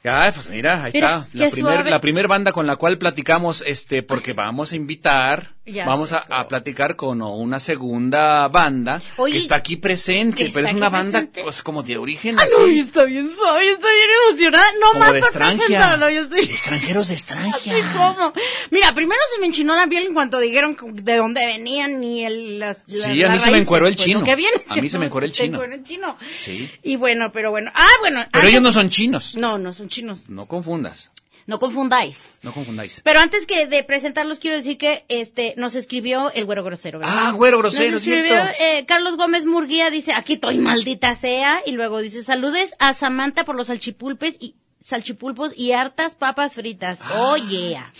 [0.05, 1.45] Ya, pues mira, ahí Mira, está.
[1.45, 5.87] La primer, la primer banda con la cual platicamos, este, porque vamos a invitar, Ya
[5.87, 10.75] vamos a, a platicar con una segunda banda Oye, que está aquí presente, pero es
[10.75, 12.53] una banda, pues, como de origen Ah, así.
[12.59, 14.67] no, está bien suave, estoy bien emocionada.
[14.79, 16.41] No Como más de presentarlo, yo estoy...
[16.41, 17.55] Extranjeros de extranjia.
[17.77, 18.33] Así como.
[18.71, 22.59] Mira, primero se me enchinó la piel en cuanto dijeron de dónde venían y el,
[22.59, 24.23] las, Sí, las a mí se me encueró el pues, chino.
[24.23, 25.55] que viene A mí se me encueró el chino.
[25.55, 26.19] encueró el chino.
[26.37, 26.71] Sí.
[26.83, 27.71] Y bueno, pero bueno.
[27.75, 28.25] Ah, bueno.
[28.33, 29.35] Pero ellos no son chinos.
[29.35, 30.29] No, no son chinos.
[30.29, 31.11] No confundas.
[31.47, 32.39] No confundáis.
[32.43, 33.01] No confundáis.
[33.05, 37.15] Pero antes que de presentarlos quiero decir que este nos escribió el güero grosero, ¿verdad?
[37.17, 41.61] Ah, güero grosero, Nos es escribió eh, Carlos Gómez Murguía dice, "Aquí estoy maldita sea"
[41.67, 47.01] y luego dice, "Saludes a Samantha por los salchipulpes y salchipulpos y hartas papas fritas."
[47.03, 47.13] Ah.
[47.19, 47.93] Oh yeah.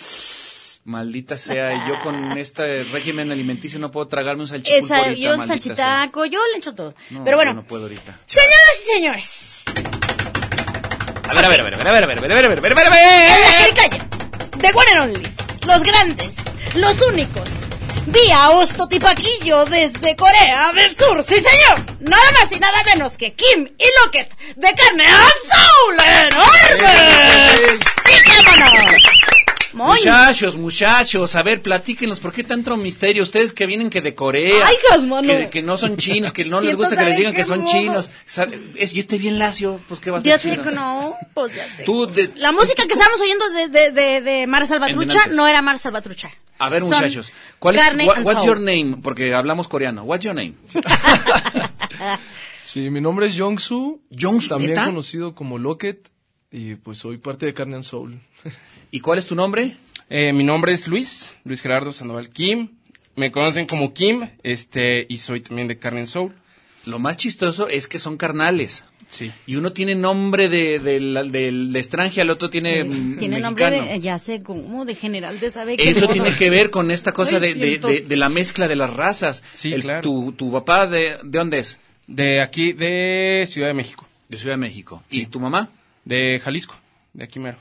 [0.87, 5.19] Maldita sea, y yo con este régimen alimenticio no puedo tragarme un salchipulpo Esa, ahorita,
[5.21, 5.47] yo sea.
[5.47, 6.95] salchitaco, yo le echo todo.
[7.11, 8.21] No, Pero bueno, no puedo ahorita.
[8.27, 9.65] señoras y señores,
[11.29, 12.49] A ver, a ver, a ver, a ver, a ver, a ver, a ver, a
[12.49, 14.15] ver, a ver, a ver, a ver,
[14.59, 15.35] de One and Onlys,
[15.67, 16.35] los grandes,
[16.75, 17.49] los únicos,
[18.07, 23.69] vía Ostotipaquillo desde Corea del Sur, sí señor, nada más y nada menos que Kim
[23.79, 27.81] y Locket de carne and soul enormes.
[28.07, 29.14] ¡Y vámonos!
[30.05, 33.23] Muchachos, muchachos, a ver, platíquenos, ¿por qué tanto misterio?
[33.23, 34.75] Ustedes que vienen que de Corea, Ay,
[35.27, 37.73] que, que no son chinos, que no les gusta que les digan que son modo.
[37.73, 38.11] chinos.
[38.77, 40.63] Es, y este bien lacio, pues qué va a ser Ya sé chino?
[40.65, 41.85] que no, pues ya sé.
[41.85, 45.63] Tú, de- La música que estábamos oyendo de, de, de, de Mar Salvatrucha no era
[45.63, 46.31] Mar Salvatrucha.
[46.59, 48.47] a ver, Son muchachos, ¿cuál es, and what's soul.
[48.47, 48.97] your name?
[49.03, 50.03] Porque hablamos coreano.
[50.05, 50.55] What's your name?
[52.65, 54.87] Sí, mi nombre es Jongsu, Jongsu, también ¿neta?
[54.87, 56.09] conocido como Locket,
[56.51, 58.21] y pues soy parte de Carne and Soul.
[58.91, 59.77] ¿Y cuál es tu nombre?
[60.11, 62.69] Eh, mi nombre es Luis, Luis Gerardo Sandoval Kim.
[63.17, 66.33] Me conocen como Kim, este, y soy también de Carne Soul.
[66.85, 68.85] Lo más chistoso es que son carnales.
[69.09, 69.31] Sí.
[69.47, 73.67] Y uno tiene nombre de, del del de extranjero, el otro tiene mm, Tiene nombre
[73.71, 73.93] mexicano.
[73.93, 77.13] de, ya sé, como de general de sabe qué Eso tiene que ver con esta
[77.13, 79.43] cosa de, de, siento- de- de la mezcla de las razas.
[79.53, 80.01] Sí, El- claro.
[80.01, 81.79] Tu, tu papá, de, ¿de dónde es?
[82.07, 84.09] De aquí, de Ciudad de México.
[84.29, 85.03] De Ciudad de México.
[85.11, 85.71] ¿Y tu mamá?
[86.05, 86.77] De Jalisco,
[87.13, 87.59] de aquí mero.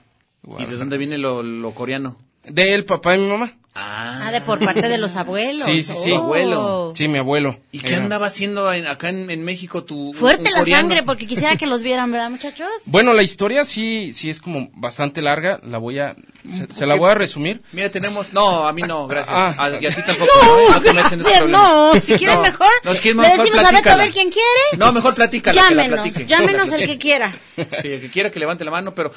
[0.59, 2.17] ¿Y de dónde viene lo, lo coreano?
[2.45, 3.53] Del papá de mi mamá.
[3.75, 5.65] Ah, de por parte de los abuelos.
[5.65, 6.11] Sí, sí, sí.
[6.11, 6.17] Oh.
[6.17, 6.93] Abuelo.
[6.95, 7.57] Sí, mi abuelo.
[7.71, 10.81] ¿Y qué Era- andaba haciendo en- acá en, en México tu Fuerte un la coreano?
[10.89, 12.67] sangre, porque quisiera que los vieran, ¿verdad, muchachos?
[12.85, 15.59] Bueno, la historia sí, sí es como bastante larga.
[15.63, 16.15] La voy a,
[16.47, 17.63] se, se la voy a resumir.
[17.71, 18.31] Mira, tenemos...
[18.31, 19.35] No, a mí no, gracias.
[19.35, 19.55] Ah.
[19.57, 20.69] A- y a ti tampoco, ¿no?
[20.79, 23.67] No gracias, no, si quieres mejor, No, es que es le mejor decimos a Beto
[23.67, 24.03] a platícala.
[24.03, 24.77] ver quién quiere.
[24.77, 27.35] No, mejor platícala, que la Llámenos, llámenos el que quiera.
[27.81, 29.11] Sí, el que quiera que levante la mano, pero...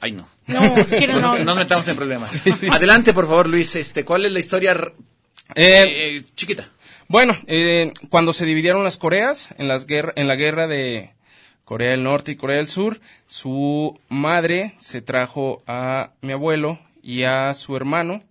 [0.00, 0.28] Ay, no.
[0.46, 1.36] No, si quiere no.
[1.38, 2.42] No nos metamos en problemas.
[2.70, 3.76] Adelante, por favor, Luis.
[3.76, 4.92] Este, ¿Cuál es la historia r-
[5.54, 6.68] Eh, eh, chiquita?
[7.08, 11.10] Bueno, eh, cuando se dividieron las Coreas, en, las guerra, en la guerra de
[11.64, 17.24] Corea del Norte y Corea del Sur, su madre se trajo a mi abuelo y
[17.24, 18.22] a su hermano.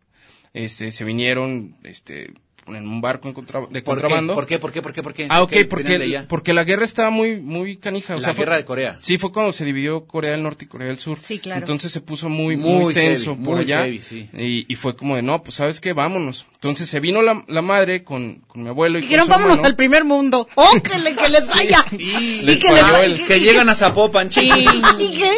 [0.54, 2.34] Este, se vinieron, este,
[2.76, 3.84] en un barco en contra- de ¿Por qué?
[3.84, 4.34] contrabando.
[4.36, 4.60] ¿Por qué?
[4.60, 4.82] ¿Por qué?
[4.82, 5.04] ¿Por qué?
[5.04, 5.28] ¿Por qué?
[5.30, 8.16] Ah, ¿Por ok, qué venían porque, porque la guerra estaba muy, muy canija.
[8.16, 8.98] o La sea, fue- guerra de Corea.
[9.00, 11.20] Sí, fue cuando se dividió Corea del Norte y Corea del Sur.
[11.20, 11.60] Sí, claro.
[11.60, 13.84] Entonces se puso muy, Muy muy, tenso heavy, por muy allá.
[13.84, 14.30] heavy, sí.
[14.34, 16.46] y, y fue como de, no, pues sabes qué, vámonos.
[16.56, 19.68] Entonces se vino la, la madre con, con mi abuelo y Dijeron, vámonos hermano.
[19.70, 20.48] al primer mundo.
[20.56, 21.86] ¡Oh, que, le- que les vaya!
[21.92, 23.06] Y, Les Y que les falló vaya.
[23.06, 24.54] el- que llegan a Zapopan, ching.
[25.00, 25.34] ¿Y qué?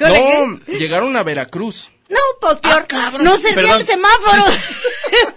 [0.00, 1.90] No, llegaron a Veracruz.
[2.10, 2.86] No, pues peor.
[3.22, 3.80] no servía Perdón.
[3.80, 4.44] el semáforo.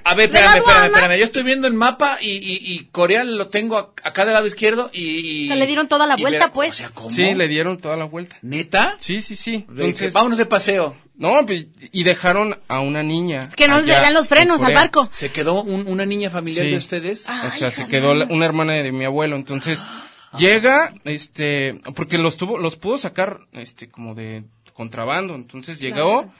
[0.03, 1.17] A ver, espérame, espérame, espérame.
[1.19, 4.47] Yo estoy viendo el mapa y, y, y Corea lo tengo ac- acá del lado
[4.47, 5.43] izquierdo y...
[5.43, 6.71] y- Se le dieron toda la vuelta, pues.
[6.71, 7.11] O sea, ¿cómo?
[7.11, 8.37] Sí, le dieron toda la vuelta.
[8.41, 8.95] ¿Neta?
[8.99, 9.65] Sí, sí, sí.
[9.69, 10.95] Entonces, vámonos de paseo.
[11.15, 13.49] no, pues, y dejaron a una niña.
[13.55, 15.07] que no le dan los frenos en al barco.
[15.11, 16.71] ¿Se quedó un- una niña familiar Sí.
[16.71, 17.25] de ustedes?
[17.29, 17.51] Ah.
[17.53, 19.35] O sea, se quedó la- una hermana de mi abuelo.
[19.35, 19.79] Entonces,
[20.39, 25.35] llega, este, porque los tuvo, los pudo sacar, este, como de contrabando.
[25.35, 26.33] Entonces llegó,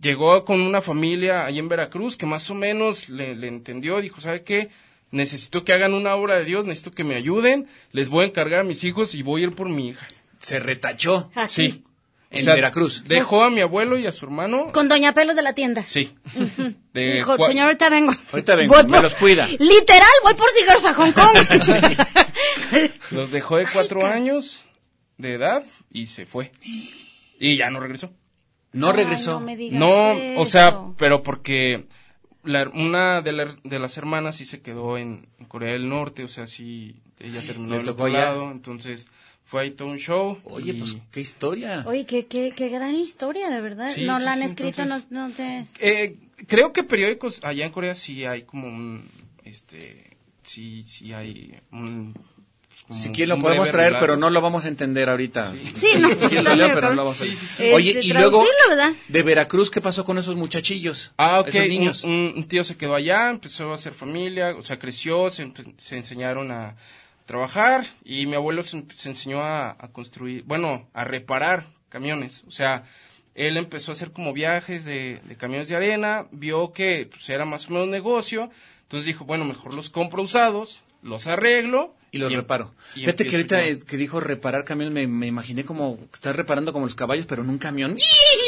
[0.00, 4.20] llegó con una familia ahí en Veracruz que más o menos le, le entendió, dijo,
[4.20, 4.70] ¿sabe qué?
[5.10, 8.60] Necesito que hagan una obra de Dios, necesito que me ayuden, les voy a encargar
[8.60, 10.06] a mis hijos y voy a ir por mi hija.
[10.38, 11.52] Se retachó Aquí.
[11.52, 11.84] Sí.
[12.30, 13.04] en O sea, Veracruz.
[13.06, 14.70] Dejó a mi abuelo y a su hermano.
[14.72, 15.82] Con Doña Pelos de la tienda.
[15.86, 16.14] Sí.
[16.92, 18.12] De Dijo, cua- señor, ahorita vengo.
[18.32, 19.46] Ahorita vengo, Voy me por- los cuida.
[19.48, 21.36] Literal, voy por cigarros a Hong Kong.
[23.10, 24.64] Los dejó de cuatro años
[25.16, 26.52] de edad y se fue.
[27.40, 28.12] Y ya no regresó.
[28.72, 29.40] No regresó.
[29.40, 31.86] no me digas No, o sea, pero porque
[32.44, 36.24] la- una de, la- de las hermanas sí se quedó en, en Corea del Norte,
[36.24, 39.08] o sea, sí, ella terminó en otro lado, entonces
[39.44, 40.38] fue ahí todo un show.
[40.44, 41.82] Oye, y- pues qué historia.
[41.86, 43.90] Oye, qué, qué, qué gran historia, de verdad.
[43.94, 45.66] Sí, no sí, la han sí, escrito, entonces- no, no sé.
[45.80, 49.08] Eh, creo que periódicos allá en Corea sí hay como un,
[49.44, 52.14] este, sí, sí hay un...
[52.86, 55.08] pues, como Si quieren lo un podemos breve traer, pero no lo vamos a entender
[55.08, 55.52] ahorita.
[55.74, 56.08] Sí, no,
[56.42, 57.70] lo leo, pero no lo vamos a Sí, sí, sí.
[57.72, 58.44] Oye, Este, y luego
[59.08, 61.12] de Veracruz, ¿qué pasó con esos muchachillos?
[61.16, 61.48] Ah, ok.
[61.48, 62.04] Esos Un, niños.
[62.04, 65.50] un- un tío se quedó allá, empezó a hacer familia, o sea, creció, se,
[65.96, 66.76] enseñaron a
[67.26, 72.42] trabajar y mi abuelo se, em- se enseñó a, a construir, bueno, a reparar camiones.
[72.46, 72.84] O sea,
[73.34, 77.44] él empezó a hacer como viajes de, de camiones de arena, vio que pues, era
[77.44, 78.50] más o menos negocio,
[78.82, 82.72] entonces dijo, bueno, mejor los compro usados, los arreglo Y los em- reparo.
[82.94, 83.66] y Fíjate que ahorita yo.
[83.66, 87.42] eh, que dijo reparar camiones, me, me imaginé como estar reparando como los caballos, pero
[87.42, 87.98] en un camión.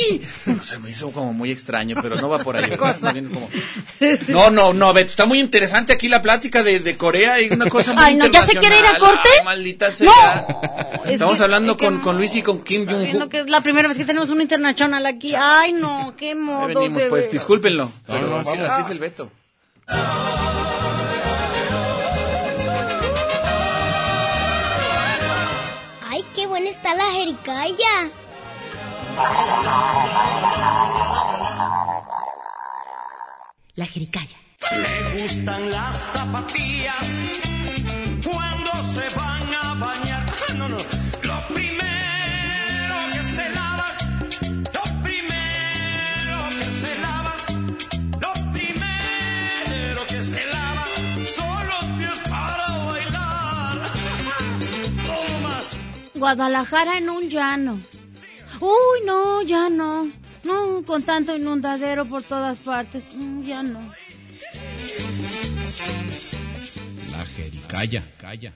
[0.62, 2.70] Se me hizo como muy extraño, pero no va por ahí.
[4.28, 7.66] No, no, no, Beto, está muy interesante aquí la plática de, de Corea y una
[7.68, 9.28] cosa muy Ay, no, ¿ya se quiere ir a corte?
[9.38, 10.46] Ay, maldita sea.
[10.48, 13.28] No, es Estamos que- hablando es que- con, con Luis y con Kim Jong-un.
[13.28, 15.34] que es la primera vez que tenemos un internacional aquí.
[15.36, 17.32] Ay, no, qué modo venimos, se pues, ve.
[17.32, 17.84] discúlpenlo.
[17.86, 19.30] No, Pero no, así, así es el Beto.
[26.50, 28.10] Buena está la jericaya!
[33.76, 34.36] La jericaya.
[34.72, 37.06] Me gustan las tapatías
[38.24, 40.26] cuando se van a bañar.
[40.56, 40.78] No, no,
[41.22, 41.34] lo
[56.20, 57.80] Guadalajara en un llano.
[58.60, 60.06] Uy, no, ya no.
[60.44, 63.04] No, con tanto inundadero por todas partes.
[63.14, 63.80] Mm, ya no.
[67.10, 68.02] La jericaya.
[68.18, 68.52] Calla.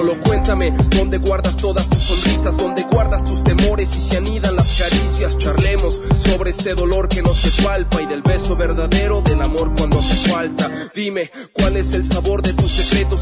[0.00, 4.78] Solo cuéntame dónde guardas todas tus sonrisas, dónde guardas tus temores y se anidan las
[4.78, 5.36] caricias.
[5.36, 9.98] Charlemos sobre este dolor que no se palpa y del beso verdadero del amor cuando
[9.98, 10.70] hace falta.
[10.94, 12.54] Dime cuál es el sabor de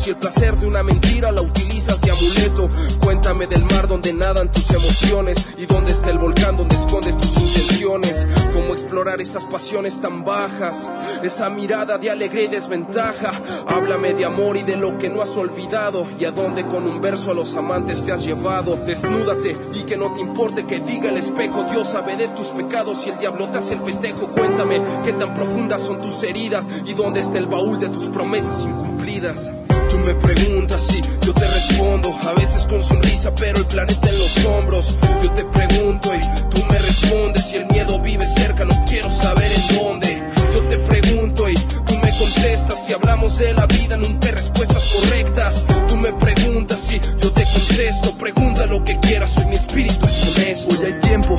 [0.09, 2.69] y el placer de una mentira la utilizas de amuleto.
[3.01, 7.37] Cuéntame del mar donde nadan tus emociones y dónde está el volcán donde escondes tus
[7.37, 8.27] intenciones.
[8.55, 10.89] Cómo explorar esas pasiones tan bajas,
[11.23, 13.33] esa mirada de alegría y desventaja.
[13.67, 17.03] Háblame de amor y de lo que no has olvidado y a dónde con un
[17.03, 18.77] verso a los amantes te has llevado.
[18.77, 21.65] Desnúdate y que no te importe que diga el espejo.
[21.65, 24.29] Dios sabe de tus pecados y el diablo te hace el festejo.
[24.29, 28.65] Cuéntame qué tan profundas son tus heridas y dónde está el baúl de tus promesas
[28.65, 29.53] incumplidas.
[29.99, 34.45] Me preguntas si yo te respondo, a veces con sonrisa, pero el planeta en los
[34.47, 34.99] hombros.
[35.23, 39.51] Yo te pregunto y tú me respondes si el miedo vive cerca, no quiero saber
[39.51, 40.23] en dónde.
[40.55, 44.83] Yo te pregunto y tú me contestas si hablamos de la vida, nunca hay respuestas
[44.95, 45.65] correctas.
[45.89, 50.37] Tú me preguntas si yo te contesto, pregunta lo que quieras, soy mi espíritu es
[50.37, 50.75] honesto.
[50.75, 51.37] Hoy hay tiempo,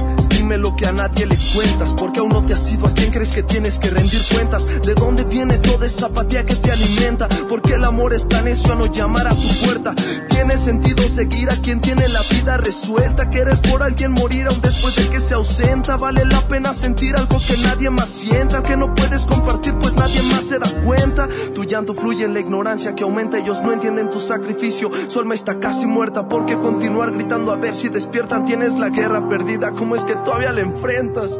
[0.57, 3.29] lo que a nadie le cuentas, porque aún no te has ido a quién crees
[3.29, 4.65] que tienes que rendir cuentas.
[4.83, 7.27] ¿De dónde viene toda esa apatía que te alimenta?
[7.47, 9.93] Porque el amor es tan necio a no llamar a tu puerta.
[10.29, 13.29] Tiene sentido seguir a quien tiene la vida resuelta.
[13.29, 15.97] Querer por alguien morir aún después de que se ausenta.
[15.97, 20.21] Vale la pena sentir algo que nadie más sienta, que no puedes compartir pues nadie
[20.23, 21.27] más se da cuenta.
[21.53, 24.89] Tu llanto fluye en la ignorancia que aumenta, ellos no entienden tu sacrificio.
[25.07, 28.45] Su alma está casi muerta, porque continuar gritando a ver si despiertan?
[28.45, 31.37] Tienes la guerra perdida, ¿cómo es que todavía la enfrentas?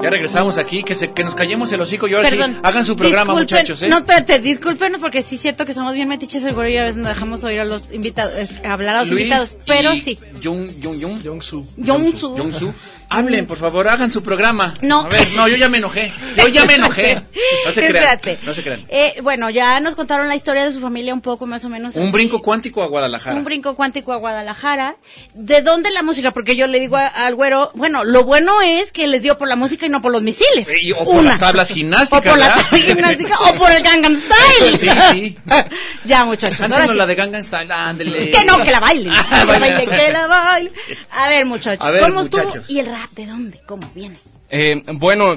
[0.00, 2.52] Ya regresamos aquí, que, se, que nos callemos el hocico y ahora Perdón.
[2.54, 3.82] sí, hagan su programa, Disculpen- muchachos.
[3.82, 3.88] ¿eh?
[3.88, 6.96] No, espérate, discúlpenos porque sí es cierto que somos bien metiches seguro y a veces
[6.98, 8.32] nos dejamos oír a los invitados,
[8.64, 10.18] hablar a los Luis invitados, pero y sí.
[10.42, 11.22] Jung, Jung, Jung.
[11.24, 11.66] Jongsu.
[11.84, 12.36] Jongsu.
[12.36, 12.74] Jongsu.
[13.10, 14.74] Hablen, por favor, hagan su programa.
[14.82, 15.00] No.
[15.06, 16.12] A ver, no, yo ya me enojé.
[16.36, 17.14] Yo ya me enojé.
[17.14, 17.96] No se crean.
[17.96, 18.38] Espérate.
[18.44, 18.84] No se crean.
[18.88, 21.96] Eh, bueno, ya nos contaron la historia de su familia un poco más o menos.
[21.96, 22.12] Un así.
[22.12, 23.34] brinco cuántico a Guadalajara.
[23.36, 24.96] Un brinco cuántico a Guadalajara.
[25.34, 26.32] ¿De dónde la música?
[26.32, 29.48] Porque yo le digo a- al güero, bueno, lo bueno es que les dio por
[29.48, 30.68] la música y no por los misiles.
[30.80, 31.30] Y- o por Una.
[31.30, 32.20] las tablas gimnásticas.
[32.20, 34.78] O por la tabla gimnástica o por el Gangnam Style.
[34.78, 35.38] Sí, sí.
[36.04, 36.60] ya, muchachos.
[36.60, 36.94] ahora sí.
[36.94, 38.30] la de Gangnam Style, ándele.
[38.30, 39.12] Que no, que la bailen.
[39.30, 40.72] Ah, que la bailen, que la bailen.
[41.10, 41.84] A ver, muchachos.
[41.86, 42.44] A ver, ¿Cómo estuvo?
[42.44, 42.70] muchachos.
[42.70, 43.60] ¿Y el rap de dónde?
[43.66, 44.16] ¿Cómo viene?
[44.50, 45.36] Eh, bueno,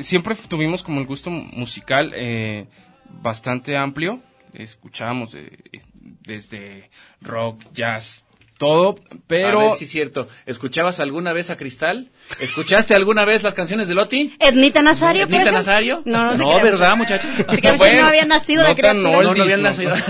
[0.00, 2.66] siempre tuvimos como el gusto musical eh,
[3.08, 4.20] bastante amplio.
[4.54, 5.58] Escuchábamos de-
[6.24, 6.90] desde
[7.20, 8.24] rock, jazz,
[8.62, 8.94] todo,
[9.26, 9.58] pero...
[9.60, 10.28] A ver si es cierto.
[10.46, 12.12] ¿Escuchabas alguna vez a Cristal?
[12.38, 14.36] ¿Escuchaste alguna vez las canciones de Loti?
[14.38, 15.22] ¿Ednita Nazario?
[15.26, 15.58] por ¿Ednita ejemplo?
[15.58, 16.02] Nazario?
[16.04, 16.96] No, no, No, ¿verdad?
[16.96, 17.06] Se
[17.58, 19.10] crea mucho, no había nacido la criatura.
[19.10, 19.92] No, no habían nacido.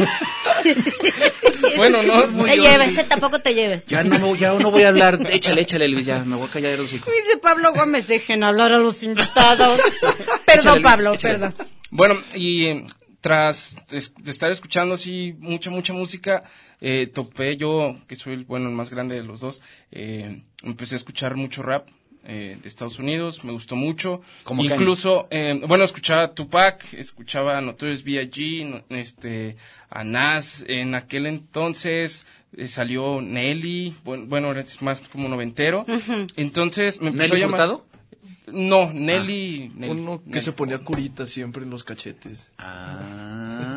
[1.77, 3.87] Bueno, no, Muy te lleves, eh, tampoco te lleves.
[3.87, 5.19] Ya no, ya no voy a hablar.
[5.31, 7.13] Échale, échale, Luis, ya me voy a callar los hijos.
[7.25, 9.81] Dice Pablo Gómez, dejen hablar a los invitados.
[10.47, 11.39] Perdón, Échale, Luis, Pablo, échale.
[11.39, 11.55] perdón.
[11.91, 12.87] Bueno, y eh,
[13.21, 16.43] tras es- de estar escuchando así mucha, mucha música,
[16.83, 20.97] eh, topé yo, que soy el, bueno, el más grande de los dos, eh, empecé
[20.97, 21.89] a escuchar mucho rap
[22.25, 24.21] eh, de Estados Unidos, me gustó mucho.
[24.45, 24.63] ¿Cómo?
[24.65, 29.57] Incluso, eh, bueno, escuchaba Tupac, escuchaba Notorious B.I.G., no- este,
[29.91, 35.85] a Nas, en aquel entonces eh, salió Nelly, bueno, bueno, es más como noventero.
[36.37, 37.79] Entonces me empezó ¿Nelly a llamar...
[38.53, 39.71] No, Nelly.
[39.73, 40.41] Ah, Nelly- Uno que Nelly.
[40.41, 42.49] se ponía curita siempre en los cachetes.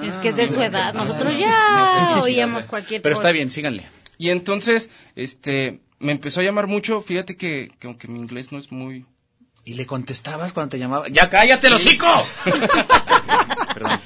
[0.03, 0.93] Es que es de su edad.
[0.93, 3.29] Nosotros ya oíamos cualquier Pero cosa.
[3.29, 3.83] está bien, síganle.
[4.17, 8.57] Y entonces, este, me empezó a llamar mucho, fíjate que, que aunque mi inglés no
[8.59, 9.05] es muy...
[9.67, 11.07] ¿Y le contestabas cuando te llamaba?
[11.09, 12.05] ¡Ya cállate, el hocico!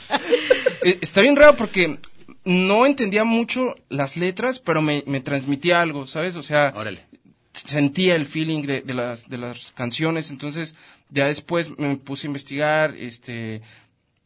[0.81, 1.99] Eh, está bien raro porque
[2.45, 6.37] no entendía mucho las letras, pero me, me transmitía algo, ¿sabes?
[6.37, 6.73] O sea,
[7.65, 10.75] sentía el feeling de, de las, de las canciones, entonces
[11.09, 13.61] ya después me puse a investigar, este,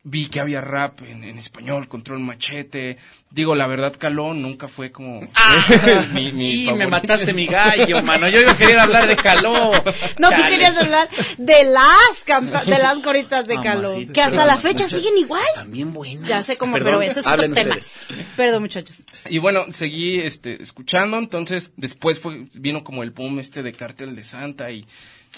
[0.06, 2.98] vi que había rap en, en español, Control Machete,
[3.30, 5.22] digo, la verdad Caló nunca fue como
[6.14, 8.28] mi, mi y me mataste mi gallo, mano.
[8.28, 9.72] Yo iba a querer hablar de Caló.
[10.20, 10.50] No, tú Chale.
[10.50, 14.84] querías hablar de las de las coritas de calor, Mamacita, que hasta perdón, la fecha
[14.84, 15.44] muchas- siguen igual.
[15.56, 16.28] También buenas.
[16.28, 17.76] Ya sé cómo, Perdón, pero eso es otro tema.
[17.76, 17.92] ustedes.
[18.36, 19.04] Perdón, muchachos.
[19.30, 24.16] Y bueno, seguí este, escuchando, entonces después fue, vino como el boom este de Cártel
[24.16, 24.86] de Santa y,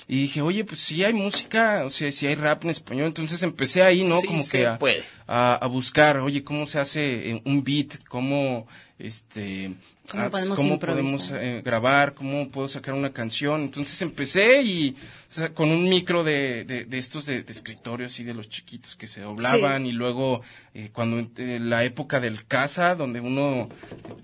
[0.07, 3.41] y dije, oye, pues sí hay música, o sea, sí hay rap en español, entonces
[3.43, 4.19] empecé ahí, ¿no?
[4.21, 5.03] Sí como se que a, puede.
[5.27, 8.03] a, a buscar, oye, ¿cómo se hace eh, un beat?
[8.07, 8.67] ¿Cómo,
[8.99, 9.75] este,
[10.09, 11.03] ¿Cómo podemos cómo improvisar?
[11.03, 12.13] podemos eh, grabar?
[12.13, 13.61] ¿Cómo puedo sacar una canción?
[13.61, 14.95] Entonces empecé y
[15.29, 18.49] o sea, con un micro de, de, de estos de, de escritorio así de los
[18.49, 20.41] chiquitos que se doblaban y luego
[20.73, 23.69] eh, cuando eh, la época del casa donde uno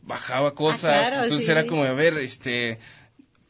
[0.04, 1.52] bajaba cosas, claro, entonces sí.
[1.52, 2.78] era como, a ver, este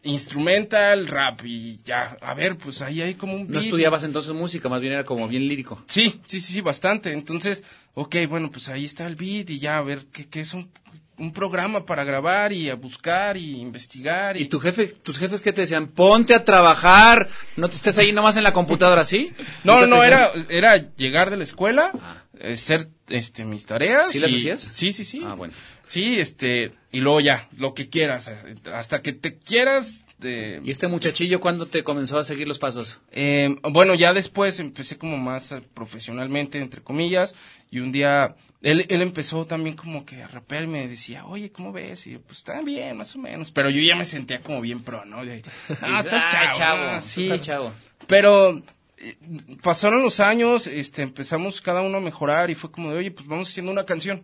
[0.03, 3.65] instrumental, rap y ya, a ver, pues ahí hay como un No beat.
[3.65, 5.83] estudiabas entonces música, más bien era como bien lírico.
[5.87, 7.11] Sí, sí, sí, sí, bastante.
[7.13, 10.53] Entonces, ok, bueno, pues ahí está el beat y ya, a ver, ¿qué, qué es
[10.53, 10.69] un,
[11.17, 14.37] un programa para grabar y a buscar y investigar?
[14.37, 15.87] Y, ¿Y tu jefe, tus jefes qué te decían?
[15.87, 19.31] Ponte a trabajar, no te estés ahí nomás en la computadora, ¿sí?
[19.63, 21.91] No, no, ¿Nunca no, era, era llegar de la escuela,
[22.39, 24.09] eh, hacer este, mis tareas.
[24.09, 24.61] ¿Sí las y- hacías?
[24.73, 25.21] Sí, sí, sí.
[25.25, 25.53] Ah, bueno.
[25.91, 28.31] Sí, este, y luego ya, lo que quieras,
[28.73, 30.05] hasta que te quieras.
[30.19, 33.01] de- ¿Y este muchachillo cuándo te comenzó a seguir los pasos?
[33.11, 37.33] Eh, bueno, ya después empecé como más eh, profesionalmente, entre comillas,
[37.71, 41.51] y un día él, él empezó también como que a rapear y me decía, oye,
[41.51, 42.05] ¿cómo ves?
[42.07, 44.83] Y yo, pues está bien, más o menos, pero yo ya me sentía como bien
[44.83, 45.25] pro, ¿no?
[45.25, 45.41] De,
[45.81, 47.23] ah, estás Ah, chavo, chavo, ah, sí.
[47.23, 47.73] estás chavo.
[48.07, 48.61] Pero
[48.97, 49.17] eh,
[49.63, 53.27] pasaron los años, este, empezamos cada uno a mejorar y fue como de, oye, pues
[53.27, 54.23] vamos haciendo una canción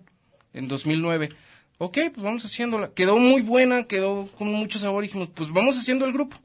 [0.53, 1.29] en 2009.
[1.79, 2.91] Ok, pues vamos haciéndola.
[2.93, 6.37] Quedó muy buena, quedó con mucho sabor y dijimos, pues vamos haciendo el grupo.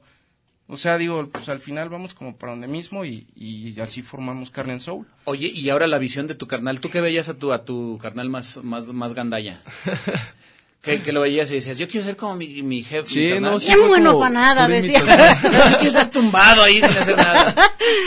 [0.67, 4.49] O sea, digo, pues al final vamos como para donde mismo y, y así formamos
[4.49, 5.07] Carne and Soul.
[5.25, 6.79] Oye, y ahora la visión de tu carnal.
[6.79, 9.61] ¿Tú qué veías a tu, a tu carnal más, más, más gandalla?
[10.83, 13.07] que, que lo veías y decías, yo quiero ser como mi, mi jefe.
[13.07, 13.51] Sí, mi carnal".
[13.53, 14.99] no, sí fue bueno para nada, decía.
[14.99, 15.51] imitación.
[15.79, 17.55] Quiero estar tumbado ahí sin hacer nada.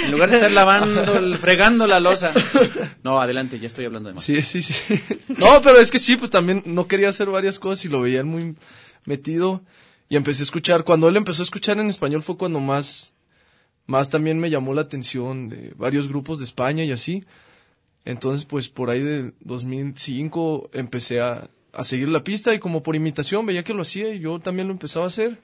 [0.04, 2.34] En lugar de estar lavando, el- fregando la losa.
[3.02, 4.24] No, adelante, ya estoy hablando de más.
[4.24, 4.74] Sí, sí, sí.
[5.38, 8.20] No, pero es que sí, pues también no quería hacer varias cosas y lo veía
[8.20, 8.54] él muy
[9.06, 9.62] metido.
[10.10, 13.14] Y empecé a escuchar, cuando él empezó a escuchar en español fue cuando más,
[13.86, 17.24] más también me llamó la atención de varios grupos de España y así.
[18.04, 22.96] Entonces, pues por ahí de 2005 empecé a, a seguir la pista y como por
[22.96, 25.38] imitación veía que lo hacía y yo también lo empezaba a hacer.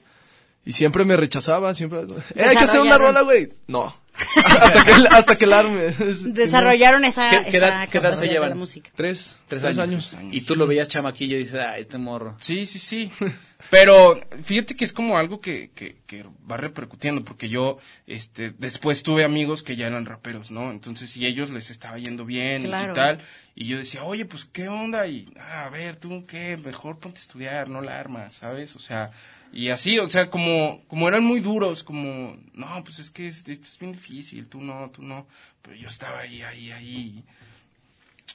[0.65, 2.01] Y siempre me rechazaba, siempre...
[2.35, 3.49] "Eh, hay que hacer una rola, güey.
[3.67, 3.95] No.
[4.45, 5.81] hasta, que, hasta que el arme.
[6.25, 8.57] Desarrollaron esa, ¿Qué, qué esa edad, qué edad capacidad se llevan?
[8.57, 8.89] música.
[8.95, 9.35] Tres.
[9.47, 10.13] Tres, Tres años.
[10.13, 10.33] años.
[10.33, 12.37] Y tú lo veías chamaquillo y dices, ah, este morro.
[12.39, 13.11] Sí, sí, sí.
[13.69, 19.01] Pero fíjate que es como algo que, que, que va repercutiendo, porque yo este, después
[19.01, 20.69] tuve amigos que ya eran raperos, ¿no?
[20.71, 22.91] Entonces, y ellos les estaba yendo bien y- Claro.
[22.91, 23.19] y tal.
[23.55, 25.07] Y yo decía, oye, pues, ¿qué onda?
[25.07, 26.57] Y, ah, a ver, tú, ¿qué?
[26.57, 28.75] Mejor ponte a estudiar, no la armas, ¿sabes?
[28.75, 29.11] O sea,
[29.51, 33.47] y así, o sea, como, como eran muy duros, como, no, pues es que es-
[33.47, 35.27] esto es bien difícil, tú no, tú no.
[35.61, 37.23] Pero yo estaba ahí, ahí, ahí.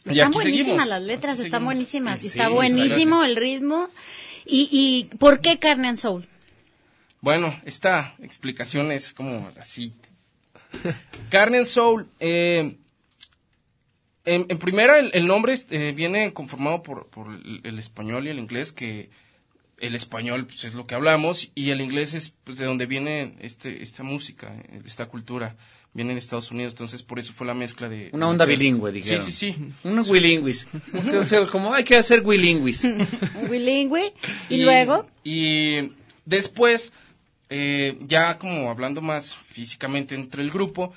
[0.04, 0.86] Y Están buenísimas seguimos.
[0.88, 2.20] las letras, están buenísimas.
[2.20, 3.88] Sí, está buenísimo el ritmo.
[4.48, 6.26] Y, ¿Y por qué Carne and Soul?
[7.20, 9.94] Bueno, esta explicación es como así.
[11.30, 12.08] Carne and Soul.
[12.18, 12.78] eh,
[14.24, 18.72] en, primera, el, nombre eh, viene conformado por, por el, el español y el inglés,
[18.72, 19.10] que
[19.78, 23.36] el español pues, es lo que hablamos y el inglés es pues, de donde viene
[23.40, 25.56] este, esta música, esta cultura.
[25.94, 28.10] Viene de Estados Unidos, entonces por eso fue la mezcla de...
[28.12, 29.24] Una onda de- bilingüe, dijeron.
[29.24, 29.72] Sí, sí, sí.
[29.84, 30.68] Unos bilingües.
[31.20, 32.86] O sea, como hay que hacer bilingües.
[33.50, 34.12] Bilingüe.
[34.48, 35.92] Y, luego, Y
[36.24, 36.92] después,
[37.48, 40.92] eh, ya como hablando más físicamente entre el grupo,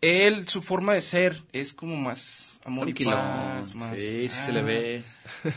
[0.00, 3.98] él, su forma de ser es como más amor y Tranquilón, paz, más...
[3.98, 4.54] sí, sí se ah.
[4.54, 5.02] le ve.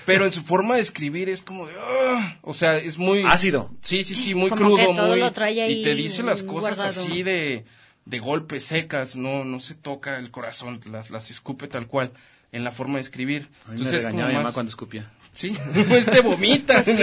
[0.06, 1.74] Pero en su forma de escribir es como de...
[1.80, 3.24] "Ah", o sea, es muy...
[3.26, 3.72] Ácido.
[3.82, 5.20] Sí, sí, sí, muy Como que crudo, todo muy...
[5.20, 6.90] lo trae ahí y te dice las cosas guardado.
[7.02, 7.66] así de,
[8.06, 12.12] de golpes secas, no, no se toca el corazón, las, las escupe tal cual
[12.52, 13.50] en la forma de escribir.
[13.66, 15.12] A mí me Entonces, regañaba como mi mamá más- cuando escupía.
[15.32, 15.56] Sí,
[15.88, 16.86] pues te vomitas.
[16.86, 16.98] te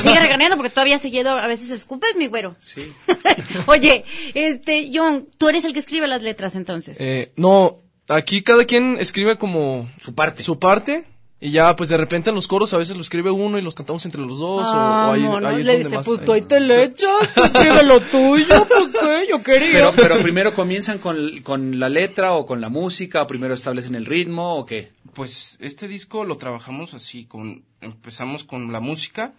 [0.00, 2.56] sigue regañando porque todavía seguido a veces escupes, mi güero.
[2.58, 2.92] Sí.
[3.66, 6.96] Oye, este, John, tú eres el que escribe las letras entonces.
[7.00, 9.90] Eh, no, aquí cada quien escribe como...
[10.00, 10.42] Su parte.
[10.42, 11.04] Su parte.
[11.38, 13.74] Y ya, pues de repente en los coros a veces lo escribe uno y los
[13.74, 14.66] cantamos entre los dos.
[14.66, 16.60] o- Ah, o, ahí, monos, ahí es le donde dice, más pues tú ahí te
[16.60, 19.72] le echas, tú escribe lo tuyo, pues qué, yo quería.
[19.72, 23.94] Pero, pero primero comienzan con, con la letra o con la música, o primero establecen
[23.96, 24.92] el ritmo o qué.
[25.12, 29.34] Pues este disco lo trabajamos así, con empezamos con la música,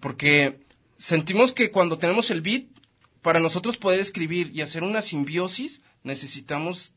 [0.00, 0.60] porque
[0.98, 2.64] sentimos que cuando tenemos el beat,
[3.22, 6.92] para nosotros poder escribir y hacer una simbiosis, necesitamos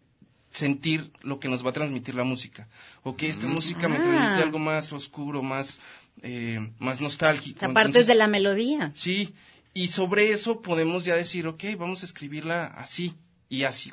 [0.54, 2.68] sentir lo que nos va a transmitir la música.
[3.04, 4.01] O que esta música me Ah.
[4.04, 5.80] transmite algo más oscuro, más,
[6.22, 7.58] eh, más nostálgico.
[7.66, 8.91] Aparte Entonces, de la melodía.
[8.93, 9.34] Sí,
[9.74, 13.16] y sobre eso podemos ya decir, ok, vamos a escribirla así
[13.49, 13.91] y así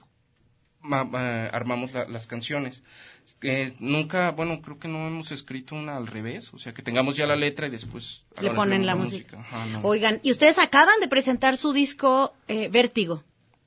[0.82, 2.82] ma- ma- armamos la- las canciones.
[3.42, 7.16] Eh, nunca, bueno, creo que no hemos escrito una al revés, o sea, que tengamos
[7.16, 9.38] ya la letra y después Le ponen la música.
[9.40, 9.80] Ajá, no.
[9.82, 13.22] Oigan, y ustedes acaban de presentar su disco eh, Vértigo.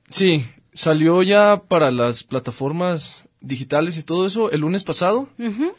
[0.08, 5.28] Sí, salió ya para las plataformas digitales y todo eso el lunes pasado.
[5.38, 5.74] Ujú.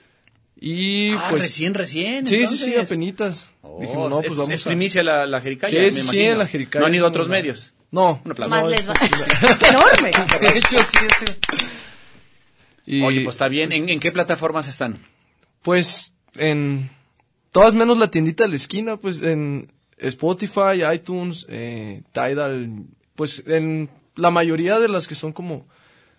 [0.57, 1.41] Y Ah, pues...
[1.43, 2.25] recién, recién.
[2.25, 2.65] Sí, sí, entonces.
[2.65, 3.49] sí, apenitas.
[3.61, 5.97] Oh, Dijimos, no, pues es, vamos es a- primicia la, la jericaya, Sí, me sí,
[5.97, 6.31] sí, imagino.
[6.31, 6.79] en la jericaya.
[6.79, 7.73] No han ido a sí, otros medios.
[7.91, 8.21] No.
[8.23, 8.55] Un aplauso.
[8.55, 8.93] Más No, les es- va.
[9.59, 10.11] ¡Qué enorme!
[10.51, 11.37] De hecho, sí, ese.
[12.85, 13.71] Y, Oye, pues está bien.
[13.71, 14.99] ¿En, en qué plataformas están?
[15.61, 16.89] Pues en
[17.51, 22.83] todas menos la tiendita de la esquina, pues en Spotify, iTunes, eh, Tidal,
[23.15, 25.68] pues en la mayoría de las que son como...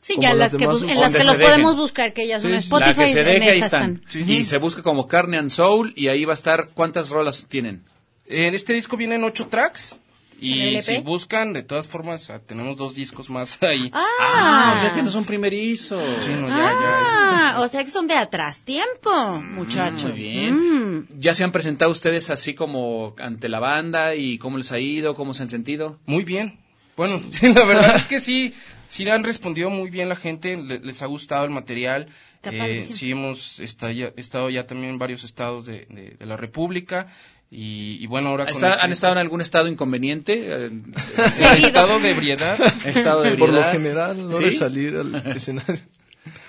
[0.01, 1.53] Sí, como ya las que demás en las que los dejen.
[1.53, 2.65] podemos buscar, que ya son Sí, sí.
[2.65, 2.91] Spotify.
[3.01, 4.03] la que se deje, ahí están.
[4.15, 7.83] Y se busca como Carne and Soul y ahí va a estar, ¿cuántas rolas tienen?
[8.27, 9.97] En este disco vienen ocho tracks.
[10.41, 13.91] ¿En el Y si buscan, de todas formas, ah, tenemos dos discos más ahí.
[13.95, 16.23] Ah, o sea que no son primerizos.
[16.23, 16.65] Sí, no, ya, ya
[17.01, 20.03] es- Ah, o sea que son de atrás tiempo, muchachos.
[20.11, 20.99] Muy bien.
[20.99, 21.09] Mm.
[21.19, 25.15] ¿Ya se han presentado ustedes así como ante la banda y cómo les ha ido,
[25.15, 25.99] cómo se han sentido?
[26.05, 26.59] Muy bien.
[26.97, 28.55] Bueno, sí, la verdad es que sí,
[28.87, 32.09] sí han respondido muy bien la gente, le- les ha gustado el material.
[32.45, 36.37] Eh, sí hemos está ya- estado ya también en varios estados de, de- de la
[36.37, 37.09] República
[37.51, 40.35] Y, y bueno, ahora con ¿Está- este- ¿Han estado en algún estado inconveniente?
[40.49, 42.59] Eh, En estado de ebriedad.
[42.85, 43.73] Estado de Por lo ebriedad.
[43.73, 44.45] general, no ¿Sí?
[44.45, 45.81] de salir al escenario.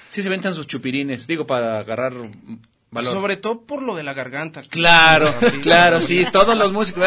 [0.09, 2.13] Sí se ventan sus chupirines, digo, para agarrar
[2.91, 3.13] valor.
[3.13, 4.61] Sobre todo por lo de la garganta.
[4.69, 5.59] Claro, Sí.
[5.59, 7.05] claro, sí, todos los músicos.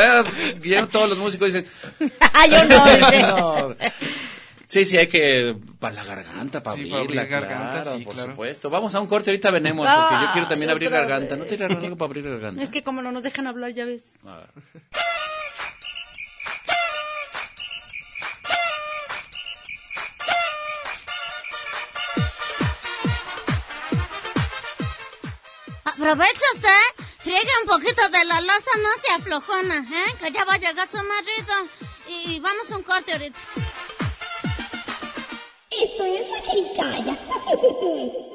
[0.60, 1.66] Vieron todos los músicos dicen...
[2.32, 3.68] Ah, yo no.
[3.70, 3.76] No.
[4.66, 5.56] Sí, sí, hay que...
[5.80, 8.30] Para la garganta, para Sí, para abrirla, abrir garganta, claro, sí, por claro.
[8.30, 8.70] supuesto.
[8.70, 11.34] Vamos a un corte, ahorita venemos, porque yo quiero también abrir garganta.
[11.34, 11.56] ¿No vez.
[11.58, 12.62] tienes algo para abrir garganta?
[12.62, 14.12] Es que como no nos dejan hablar, ya ves.
[26.00, 30.16] Aprovecha usted, friegue un poquito de la losa, no se aflojona, ¿eh?
[30.18, 31.68] Que ya va a llegar su marido.
[32.08, 33.38] Y, vamos a un corte ahorita.
[35.70, 37.18] Esto es la jericaya.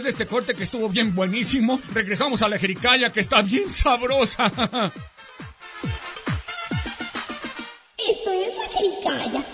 [0.00, 3.70] Después de este corte que estuvo bien buenísimo, regresamos a la jericaya que está bien
[3.70, 4.46] sabrosa.
[7.98, 9.44] Esto es la jericaya.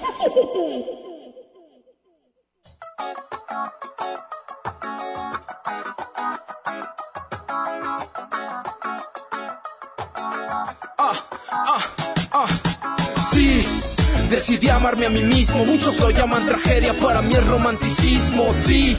[13.33, 13.67] Sí,
[14.31, 15.65] decidí amarme a mí mismo.
[15.65, 18.55] Muchos lo llaman tragedia, para mí es romanticismo.
[18.55, 18.97] Sí,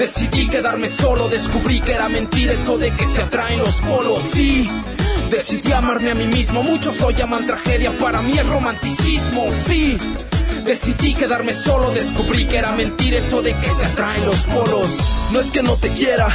[0.00, 1.28] decidí quedarme solo.
[1.28, 4.24] Descubrí que era mentira eso de que se atraen los polos.
[4.32, 4.68] Sí,
[5.30, 6.62] decidí amarme a mí mismo.
[6.62, 9.48] Muchos lo llaman tragedia, para mí es romanticismo.
[9.66, 9.98] Sí.
[10.64, 14.90] Decidí quedarme solo, descubrí que era mentira eso de que se atraen los polos.
[15.32, 16.28] No es que no te quiera,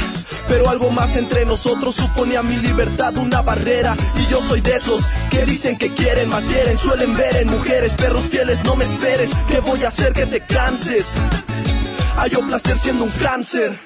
[0.48, 3.96] pero algo más entre nosotros suponía mi libertad una barrera.
[4.16, 7.94] Y yo soy de esos que dicen que quieren, más hieren, suelen ver en mujeres,
[7.94, 11.16] perros fieles, no me esperes, que voy a hacer que te canses.
[12.16, 13.78] Hallo placer siendo un cáncer.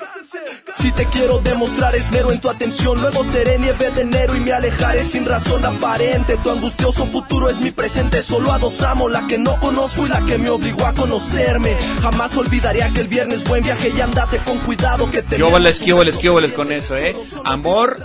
[0.72, 4.52] Si te quiero demostrar esmero en tu atención, luego seré nieve de enero y me
[4.52, 6.36] alejaré sin razón aparente.
[6.36, 10.10] Tu angustioso futuro es mi presente, solo a dos amo, la que no conozco y
[10.10, 11.74] la que me obligó a conocerme.
[12.02, 15.36] Jamás olvidaré aquel viernes, buen viaje y andate con cuidado que te...
[15.36, 17.16] ¿Qué óvales, qué óvales, qué óvales con eso, eh?
[17.44, 17.96] Amor...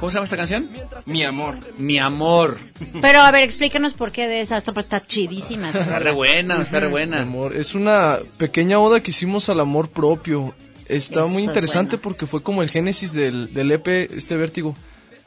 [0.00, 0.70] ¿Cómo se llama esta canción?
[1.06, 1.58] Mi amor.
[1.76, 2.58] Mi amor.
[3.02, 4.56] Pero a ver, explícanos por qué de esa.
[4.56, 5.68] Esta está chidísima.
[5.70, 7.20] Está re buena, está re buena.
[7.20, 10.54] Amor, es una pequeña oda que hicimos al amor propio.
[10.88, 12.02] Está Eso muy es interesante bueno.
[12.02, 14.74] porque fue como el génesis del, del EP, este vértigo.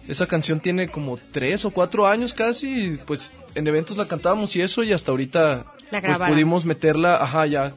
[0.08, 4.54] Esa canción tiene como tres o cuatro años casi, y pues en eventos la cantábamos
[4.58, 7.74] y eso, y hasta ahorita pues, pudimos meterla, ajá, ya,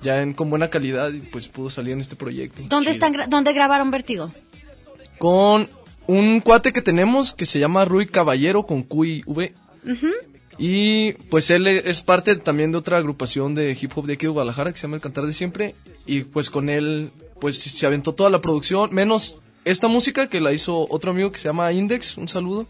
[0.00, 2.62] ya en, con buena calidad y pues pudo salir en este proyecto.
[2.68, 4.32] ¿Dónde, están, gra- ¿Dónde grabaron Vértigo?
[5.18, 5.68] Con
[6.06, 9.54] un cuate que tenemos que se llama Rui Caballero con Q y V.
[10.56, 14.32] Y pues él es parte también de otra agrupación de hip hop de aquí de
[14.32, 15.74] Guadalajara que se llama El Cantar de Siempre.
[16.06, 20.52] Y pues con él pues se aventó toda la producción, menos esta música que la
[20.52, 22.64] hizo otro amigo que se llama Index, un saludo.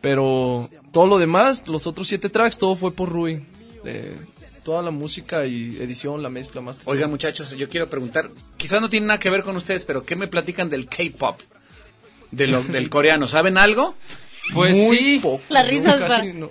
[0.00, 3.44] Pero todo lo demás, los otros siete tracks, todo fue por Rui.
[3.84, 4.16] Eh,
[4.62, 6.78] toda la música y edición, la mezcla, más.
[6.86, 10.16] Oigan, muchachos, yo quiero preguntar, quizás no tiene nada que ver con ustedes, pero ¿qué
[10.16, 11.40] me platican del K-pop?
[12.30, 13.96] De lo- del coreano, ¿saben algo?
[14.52, 15.18] Pues Muy sí.
[15.22, 15.42] poco.
[15.48, 16.48] La risa está- no.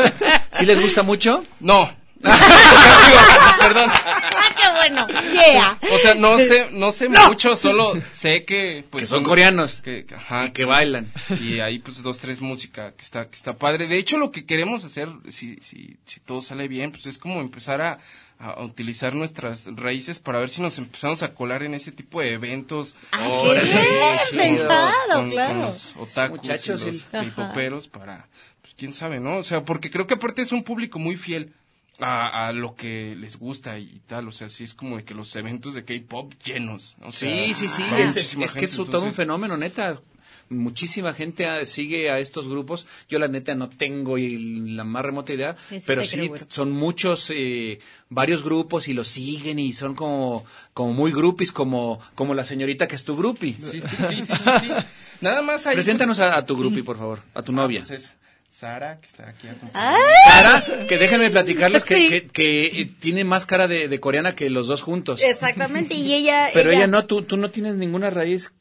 [0.52, 1.44] ¿Sí les gusta mucho?
[1.60, 1.90] No.
[3.60, 3.90] Perdón.
[3.90, 5.06] ¡Ah, qué bueno!
[5.32, 5.78] ¡Yeah!
[5.92, 7.26] O sea, no sé, no sé No.
[7.28, 9.80] mucho, solo sé que pues Que son coreanos.
[9.80, 11.10] que, que- ajá, Y que bailan.
[11.40, 13.88] y ahí pues dos tres música que está que está padre.
[13.88, 17.40] De hecho, lo que queremos hacer si si si todo sale bien, pues es como
[17.40, 17.98] empezar a
[18.38, 22.32] a utilizar nuestras raíces para ver si nos empezamos a colar en ese tipo de
[22.32, 22.94] eventos.
[23.12, 25.52] Ah, Órale, qué bien pensado, con, claro.
[25.54, 28.28] con los otakus Muchachos, y los K-poperos para,
[28.60, 29.36] pues, quién sabe, ¿no?
[29.36, 31.52] O sea, porque creo que aparte es un público muy fiel
[32.00, 35.14] a, a lo que les gusta y tal, o sea, sí es como de que
[35.14, 36.96] los eventos de K-pop llenos.
[37.00, 40.00] o sea, Sí, sí, sí, es, es- muchísima es que es todo un fenómeno, neta.
[40.52, 42.86] Muchísima gente ah, sigue a estos grupos.
[43.08, 47.32] Yo la neta no tengo y la más remota idea, pero sí creo, son muchos,
[47.34, 47.78] eh,
[48.08, 50.44] varios grupos y los siguen y son como,
[50.74, 53.54] como muy groupies, como, como la señorita que es tu groupie.
[53.54, 54.68] Sí, sí, sí, sí, sí.
[55.20, 55.74] Nada más ahí.
[55.74, 57.84] Preséntanos a, a tu groupie, por favor, a tu novia.
[57.86, 58.12] Pues es
[58.50, 59.52] Sara, que está aquí ¡Ah!
[59.52, 60.62] acompañada.
[60.62, 62.08] Sara, que déjenme platicarles que, Sí.
[62.10, 65.22] que, que, eh, tiene más cara de, de coreana que los dos juntos.
[65.22, 66.50] Exactamente, y ella...
[66.52, 68.52] Pero ella no, tú, tú no tienes ninguna raíz.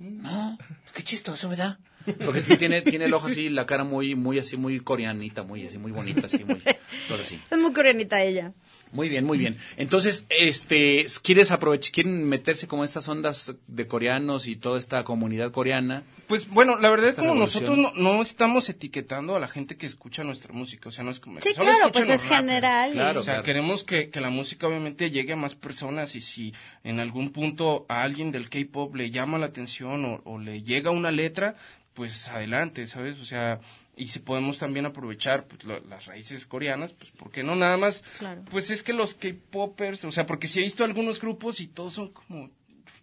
[0.00, 0.58] No,
[0.94, 1.78] qué chistoso, ¿verdad?
[2.24, 5.66] Porque sí tiene, tiene el ojo así, la cara muy, muy así, muy coreanita, muy
[5.66, 6.60] así, muy bonita, así, muy,
[7.08, 7.40] todo así.
[7.50, 8.52] Es muy coreanita ella.
[8.92, 9.56] Muy bien, muy bien.
[9.76, 15.50] Entonces, este, ¿quieres aprovechar, quieren meterse como estas ondas de coreanos y toda esta comunidad
[15.50, 16.04] coreana?
[16.28, 17.64] Pues bueno, la verdad es como revolución.
[17.64, 21.10] nosotros no, no estamos etiquetando a la gente que escucha nuestra música, o sea, no
[21.10, 21.40] es como...
[21.40, 22.38] Sí, solo claro, pues es rap.
[22.38, 22.92] general.
[22.92, 23.44] Claro, o sea, claro.
[23.44, 27.86] queremos que, que la música obviamente llegue a más personas y si en algún punto
[27.88, 31.56] a alguien del K-pop le llama la atención o, o le llega una letra,
[31.94, 33.20] pues adelante, ¿sabes?
[33.20, 33.60] O sea,
[33.96, 37.54] y si podemos también aprovechar pues, lo- las raíces coreanas, pues ¿por qué no?
[37.54, 38.42] Nada más, Claro.
[38.50, 41.94] pues es que los K-popers, o sea, porque si he visto algunos grupos y todos
[41.94, 42.50] son como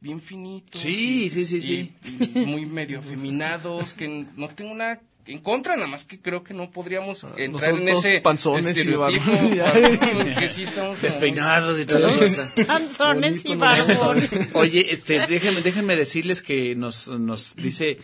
[0.01, 0.81] bien finitos.
[0.81, 1.93] Sí, y- sí, sí, y- sí.
[2.35, 6.53] y muy medio afeminados, que no tengo nada en contra, nada más que creo que
[6.53, 9.31] no podríamos entrar en ese panzones y estereotipo,
[10.39, 12.51] que sí estamos como- Despeinados y toda la cosa.
[12.67, 14.27] Panzones y barbón.
[14.53, 17.99] Oye, este, déjenme, déjenme decirles que nos, nos dice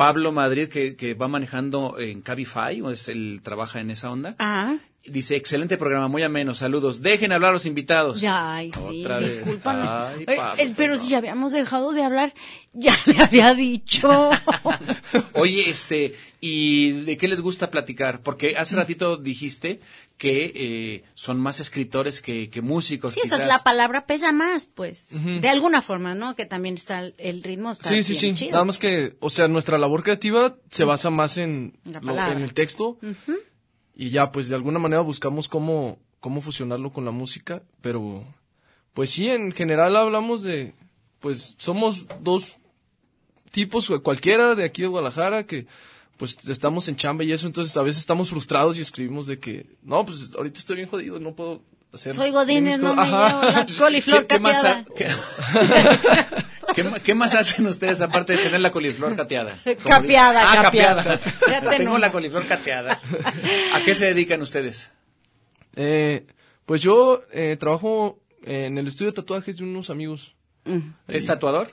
[0.00, 4.34] Pablo Madrid que, que va manejando en Cabify, o es él trabaja en esa onda.
[4.38, 7.00] Ah, Dice, excelente programa, muy ameno, saludos.
[7.00, 8.20] Dejen hablar a los invitados.
[8.20, 9.36] ya, ay, sí, Otra vez.
[9.38, 9.88] discúlpanos.
[9.88, 12.34] Ay, Pablo, eh, pero si ya habíamos dejado de hablar,
[12.74, 14.28] ya le había dicho.
[15.32, 18.20] Oye, este, ¿y de qué les gusta platicar?
[18.22, 19.80] Porque hace ratito dijiste
[20.18, 23.14] que eh, son más escritores que, que músicos.
[23.14, 23.56] Sí, esa es quizás.
[23.58, 25.08] la palabra pesa más, pues.
[25.12, 26.36] De alguna forma, ¿no?
[26.36, 27.72] Que también está el- ritmo.
[27.72, 28.34] Está Sí, sí, sí.
[28.34, 28.52] chido.
[28.52, 32.36] Nada más que, o sea, nuestra labor creativa se basa más en, La lo- palabra.
[32.36, 33.38] en el texto Ujú.
[33.94, 38.24] Y ya, pues de alguna manera buscamos cómo, cómo fusionarlo con la música, pero
[38.94, 40.74] pues sí, en general hablamos de,
[41.20, 42.56] pues somos dos
[43.50, 45.66] tipos cualquiera de aquí de Guadalajara que
[46.16, 49.66] pues estamos en chamba y eso, entonces a veces estamos frustrados y escribimos de que,
[49.82, 51.62] no, pues ahorita estoy bien jodido, no puedo
[51.94, 52.14] hacer...
[52.14, 53.10] Soy Godínez, no cosas".
[53.10, 54.80] me llevo la coliflor ¿Qué, qué más, capeada.
[54.80, 56.44] ha- qué-
[57.04, 59.56] qué más hacen ustedes aparte de tener la coliflor cateada?
[59.84, 61.20] Capeada, ah, capeada.
[61.20, 61.70] capeada.
[61.76, 63.00] Tengo la coliflor cateada.
[63.74, 64.90] ¿A qué se dedican ustedes?
[65.76, 66.26] Eh,
[66.66, 70.34] pues yo eh, trabajo en el estudio de tatuajes de unos amigos.
[71.08, 71.72] ¿Es tatuador?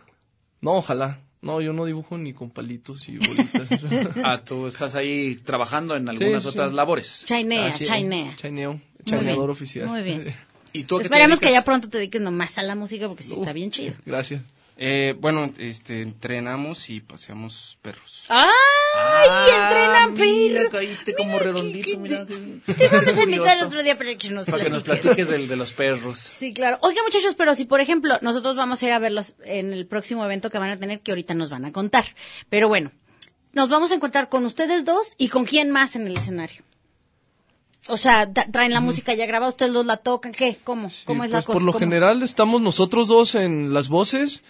[0.61, 1.19] No, ojalá.
[1.41, 3.69] No, yo no dibujo ni con palitos y bolitas.
[4.23, 6.57] Ah, tú estás ahí trabajando en algunas Sí, sí.
[6.57, 7.23] otras labores.
[7.25, 7.89] Chainea, Así es.
[7.89, 8.35] chainea.
[8.35, 8.81] Chaineo.
[9.05, 9.87] Chaineador oficial.
[9.87, 10.35] Muy bien.
[10.73, 13.07] ¿Y tú a qué te Esperemos que ya pronto te dediques nomás a la música
[13.07, 13.93] porque sí está bien chido.
[14.05, 14.41] Gracias.
[14.79, 18.25] Eh, bueno, este, entrenamos y paseamos perros.
[18.29, 19.27] ¡Ay!
[19.49, 20.69] entrenan Ah, mira, perro!
[20.71, 22.25] caíste como redondito, mira.
[22.27, 23.65] Te vamos a invitar curioso.
[23.65, 25.05] otro día para que nos Para que nos platiques.
[25.15, 26.19] platiques del, de los perros.
[26.19, 26.77] Sí, claro.
[26.81, 30.23] Oiga, muchachos, pero si, por ejemplo, nosotros vamos a ir a verlos en el próximo
[30.23, 32.05] evento que van a tener, que ahorita nos van a contar.
[32.49, 32.91] Pero bueno,
[33.53, 36.61] nos vamos a encontrar con ustedes dos y con quién más en el escenario.
[37.87, 40.57] O sea, traen la música ya grabada, ustedes dos la tocan, ¿qué?
[40.63, 40.89] ¿Cómo?
[41.05, 41.53] ¿Cómo es la pues cosa?
[41.55, 41.79] por lo ¿Cómo?
[41.79, 44.43] general estamos nosotros dos en las voces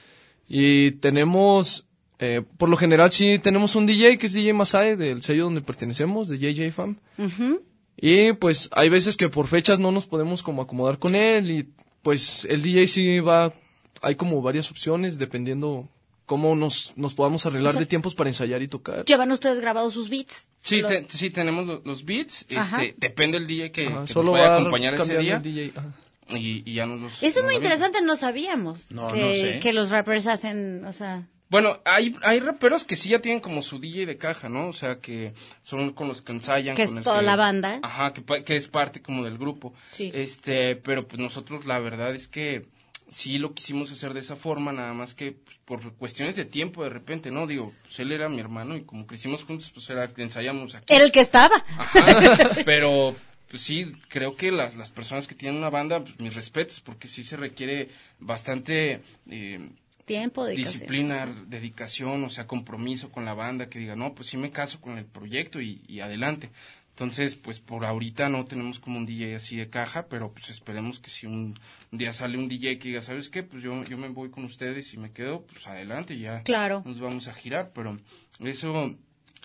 [0.47, 1.85] y tenemos,
[2.19, 5.61] eh, por lo general sí tenemos un DJ que es DJ Masai del sello donde
[5.61, 6.97] pertenecemos, de JJ Fam.
[7.17, 7.61] Ujú.
[7.99, 11.69] Y pues hay veces que por fechas no nos podemos como acomodar con él y
[12.03, 13.53] pues el DJ sí va,
[14.01, 15.89] hay como varias opciones dependiendo
[16.27, 19.05] cómo nos, nos podamos arreglar O sea, de tiempos para ensayar y tocar.
[19.05, 20.49] ¿Llevan ustedes grabados sus beats?
[20.61, 22.83] Sí, Los- te- sí tenemos lo- los beats, Ajá.
[22.83, 25.37] este, depende del DJ que, Ajá, que solo nos vaya va a acompañar ese día.
[25.37, 25.93] el DJ, ajá.
[26.29, 27.23] Y, y ya nos los...
[27.23, 29.59] Eso es muy interesante, no sabíamos No, que, no sé.
[29.59, 31.27] que los rappers hacen, o sea...
[31.49, 34.67] Bueno, hay, hay raperos que sí ya tienen como su DJ de caja, ¿no?
[34.67, 36.75] O sea, que son con los que ensayan.
[36.75, 37.79] Que es con el toda la banda.
[37.83, 39.73] Ajá, que, es parte como del grupo.
[39.91, 40.11] Sí.
[40.13, 42.67] Este, pero pues nosotros la verdad es que
[43.09, 46.83] sí lo quisimos hacer de esa forma, nada más que pues, por cuestiones de tiempo
[46.83, 47.47] de repente, ¿no?
[47.47, 50.93] Digo, pues él era mi hermano y como crecimos juntos, pues era que ensayamos aquí.
[50.93, 51.63] Era el que estaba.
[51.77, 53.15] Ajá, pero
[53.49, 57.07] pues sí, creo que las, las personas que tienen una banda, pues, mis respetos, porque
[57.07, 57.89] sí se requiere
[58.19, 59.69] bastante eh,
[60.05, 64.37] Tiempo de disciplina, dedicación, o sea, compromiso con la banda, que diga, no, pues sí
[64.37, 66.49] me caso con el proyecto y, y adelante.
[66.91, 70.99] Entonces, pues por ahorita no tenemos como un DJ así de caja, pero pues esperemos
[70.99, 71.53] que si un,
[71.91, 73.43] un día sale un DJ que diga, ¿sabes qué?
[73.43, 76.81] Pues yo, yo me voy con ustedes y me quedo, pues adelante, ya Claro.
[76.85, 77.97] nos vamos a girar, pero
[78.39, 78.95] eso...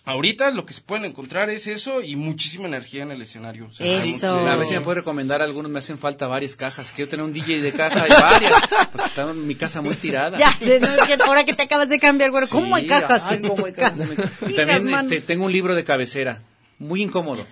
[0.05, 3.66] Ahorita lo que se pueden encontrar es eso y muchísima energía en el escenario.
[3.66, 4.36] O sea, Eso.
[4.36, 6.90] A ver si me puede recomendar algunos, me hacen falta varias cajas.
[6.90, 8.53] Quiero tener un DJ de caja y varias,
[8.90, 10.38] porque está en mi casa muy tirada.
[10.38, 12.88] Ya, sé, no, es que ahora que te acabas de cambiar, güey, ¿cómo hay Sí,
[12.88, 14.50] cajas ay, en cómo tu hay cajas casa?
[14.50, 16.42] Y también este, tengo un libro de cabecera,
[16.80, 17.46] muy incómodo.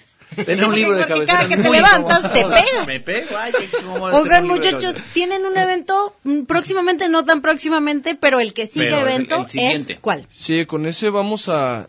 [0.44, 2.32] Tener un libro de cabecera cada que te muy levantas, incómodo.
[2.34, 2.86] te pegas.
[2.86, 7.42] Me pego, ay, qué incómodo Oigan, de muchachos, tienen un evento mm, próximamente, no tan
[7.42, 9.92] próximamente, pero el que sigue Pero el- evento el siguiente.
[9.94, 10.26] es ¿cuál?
[10.32, 11.88] Sí, con ese vamos a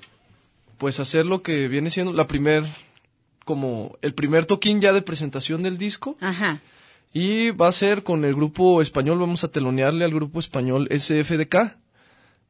[0.82, 2.66] pues hacer lo que viene siendo la primer
[3.46, 6.60] como el primer toquín ya de presentación del disco Ajá.
[7.14, 11.78] y va a ser con el grupo español, vamos a telonearle al grupo español SFDK.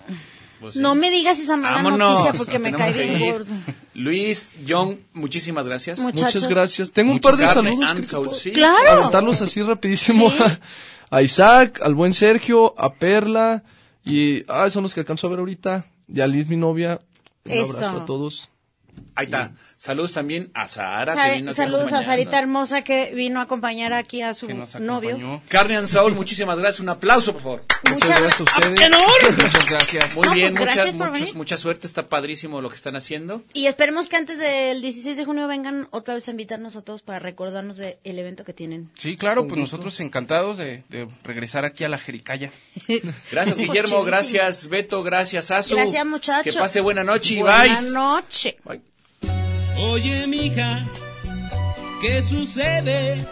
[0.61, 0.81] Pues sí.
[0.81, 1.99] No me digas esa mala Vámonos.
[1.99, 3.53] noticia porque me Tenemos cae que bien gordo.
[3.95, 5.99] Luis, John, muchísimas gracias.
[5.99, 6.35] Muchachos.
[6.43, 6.93] Muchas gracias.
[6.93, 7.91] Tengo un par de Carne saludos.
[7.91, 8.53] and Soul, sí.
[8.53, 9.01] Claro.
[9.01, 10.37] aventarlos así rapidísimo Sí.
[10.41, 10.61] a,
[11.11, 13.65] a Isaac, al buen Sergio, a Perla
[14.05, 17.01] y ah, son los que alcanzo a ver ahorita y a Liz mi novia.
[17.45, 17.73] Un Eso.
[17.77, 18.49] abrazo a todos.
[19.15, 19.53] Ahí está.
[19.77, 21.15] Saludos también a Sara.
[21.15, 22.03] Sa- que vino Saludos a.
[22.03, 24.49] Sarita hermosa que vino a acompañar aquí a su
[24.81, 25.43] novio.
[25.49, 26.81] Carne and Soul, muchísimas gracias.
[26.81, 27.65] Un aplauso, por favor.
[27.91, 28.91] Muchas gracias a ustedes.
[29.37, 30.15] Muchas gracias.
[30.15, 31.87] Muy No, bien, pues, gracias muchas, muchas- mucha suerte.
[31.87, 33.43] Está padrísimo lo que están haciendo.
[33.53, 37.03] Y esperemos que antes del 16 de junio vengan otra vez a invitarnos a todos
[37.03, 38.91] para recordarnos del evento que tienen.
[38.95, 42.51] Sí, claro, pues nosotros encantados de, de regresar aquí a la Jericaya.
[43.31, 44.05] Gracias, Guillermo.
[44.05, 45.03] Gracias, Beto.
[45.03, 45.77] Gracias, Azu.
[45.77, 46.45] Gracias, muchachos.
[46.55, 47.93] Que pase buena noche y Buenas bye.
[47.93, 48.57] noche.
[48.65, 48.92] Bye.
[49.79, 50.87] Oye, mija,
[52.01, 53.27] ¿qué sucede?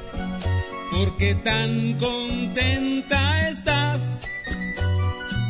[0.90, 4.20] ¿Por qué tan contenta estás?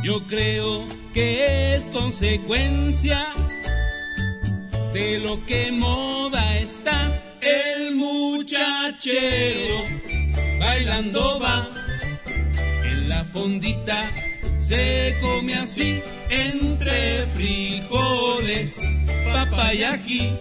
[0.03, 3.35] Yo creo que es consecuencia
[4.93, 7.23] de lo que moda está.
[7.41, 9.85] El muchachero
[10.59, 11.71] bailando va
[12.85, 14.11] en la fondita.
[14.59, 18.79] Se come así entre frijoles,
[19.33, 20.39] papa y ají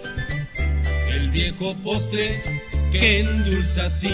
[1.10, 2.42] el viejo postre
[2.92, 4.14] que endulza así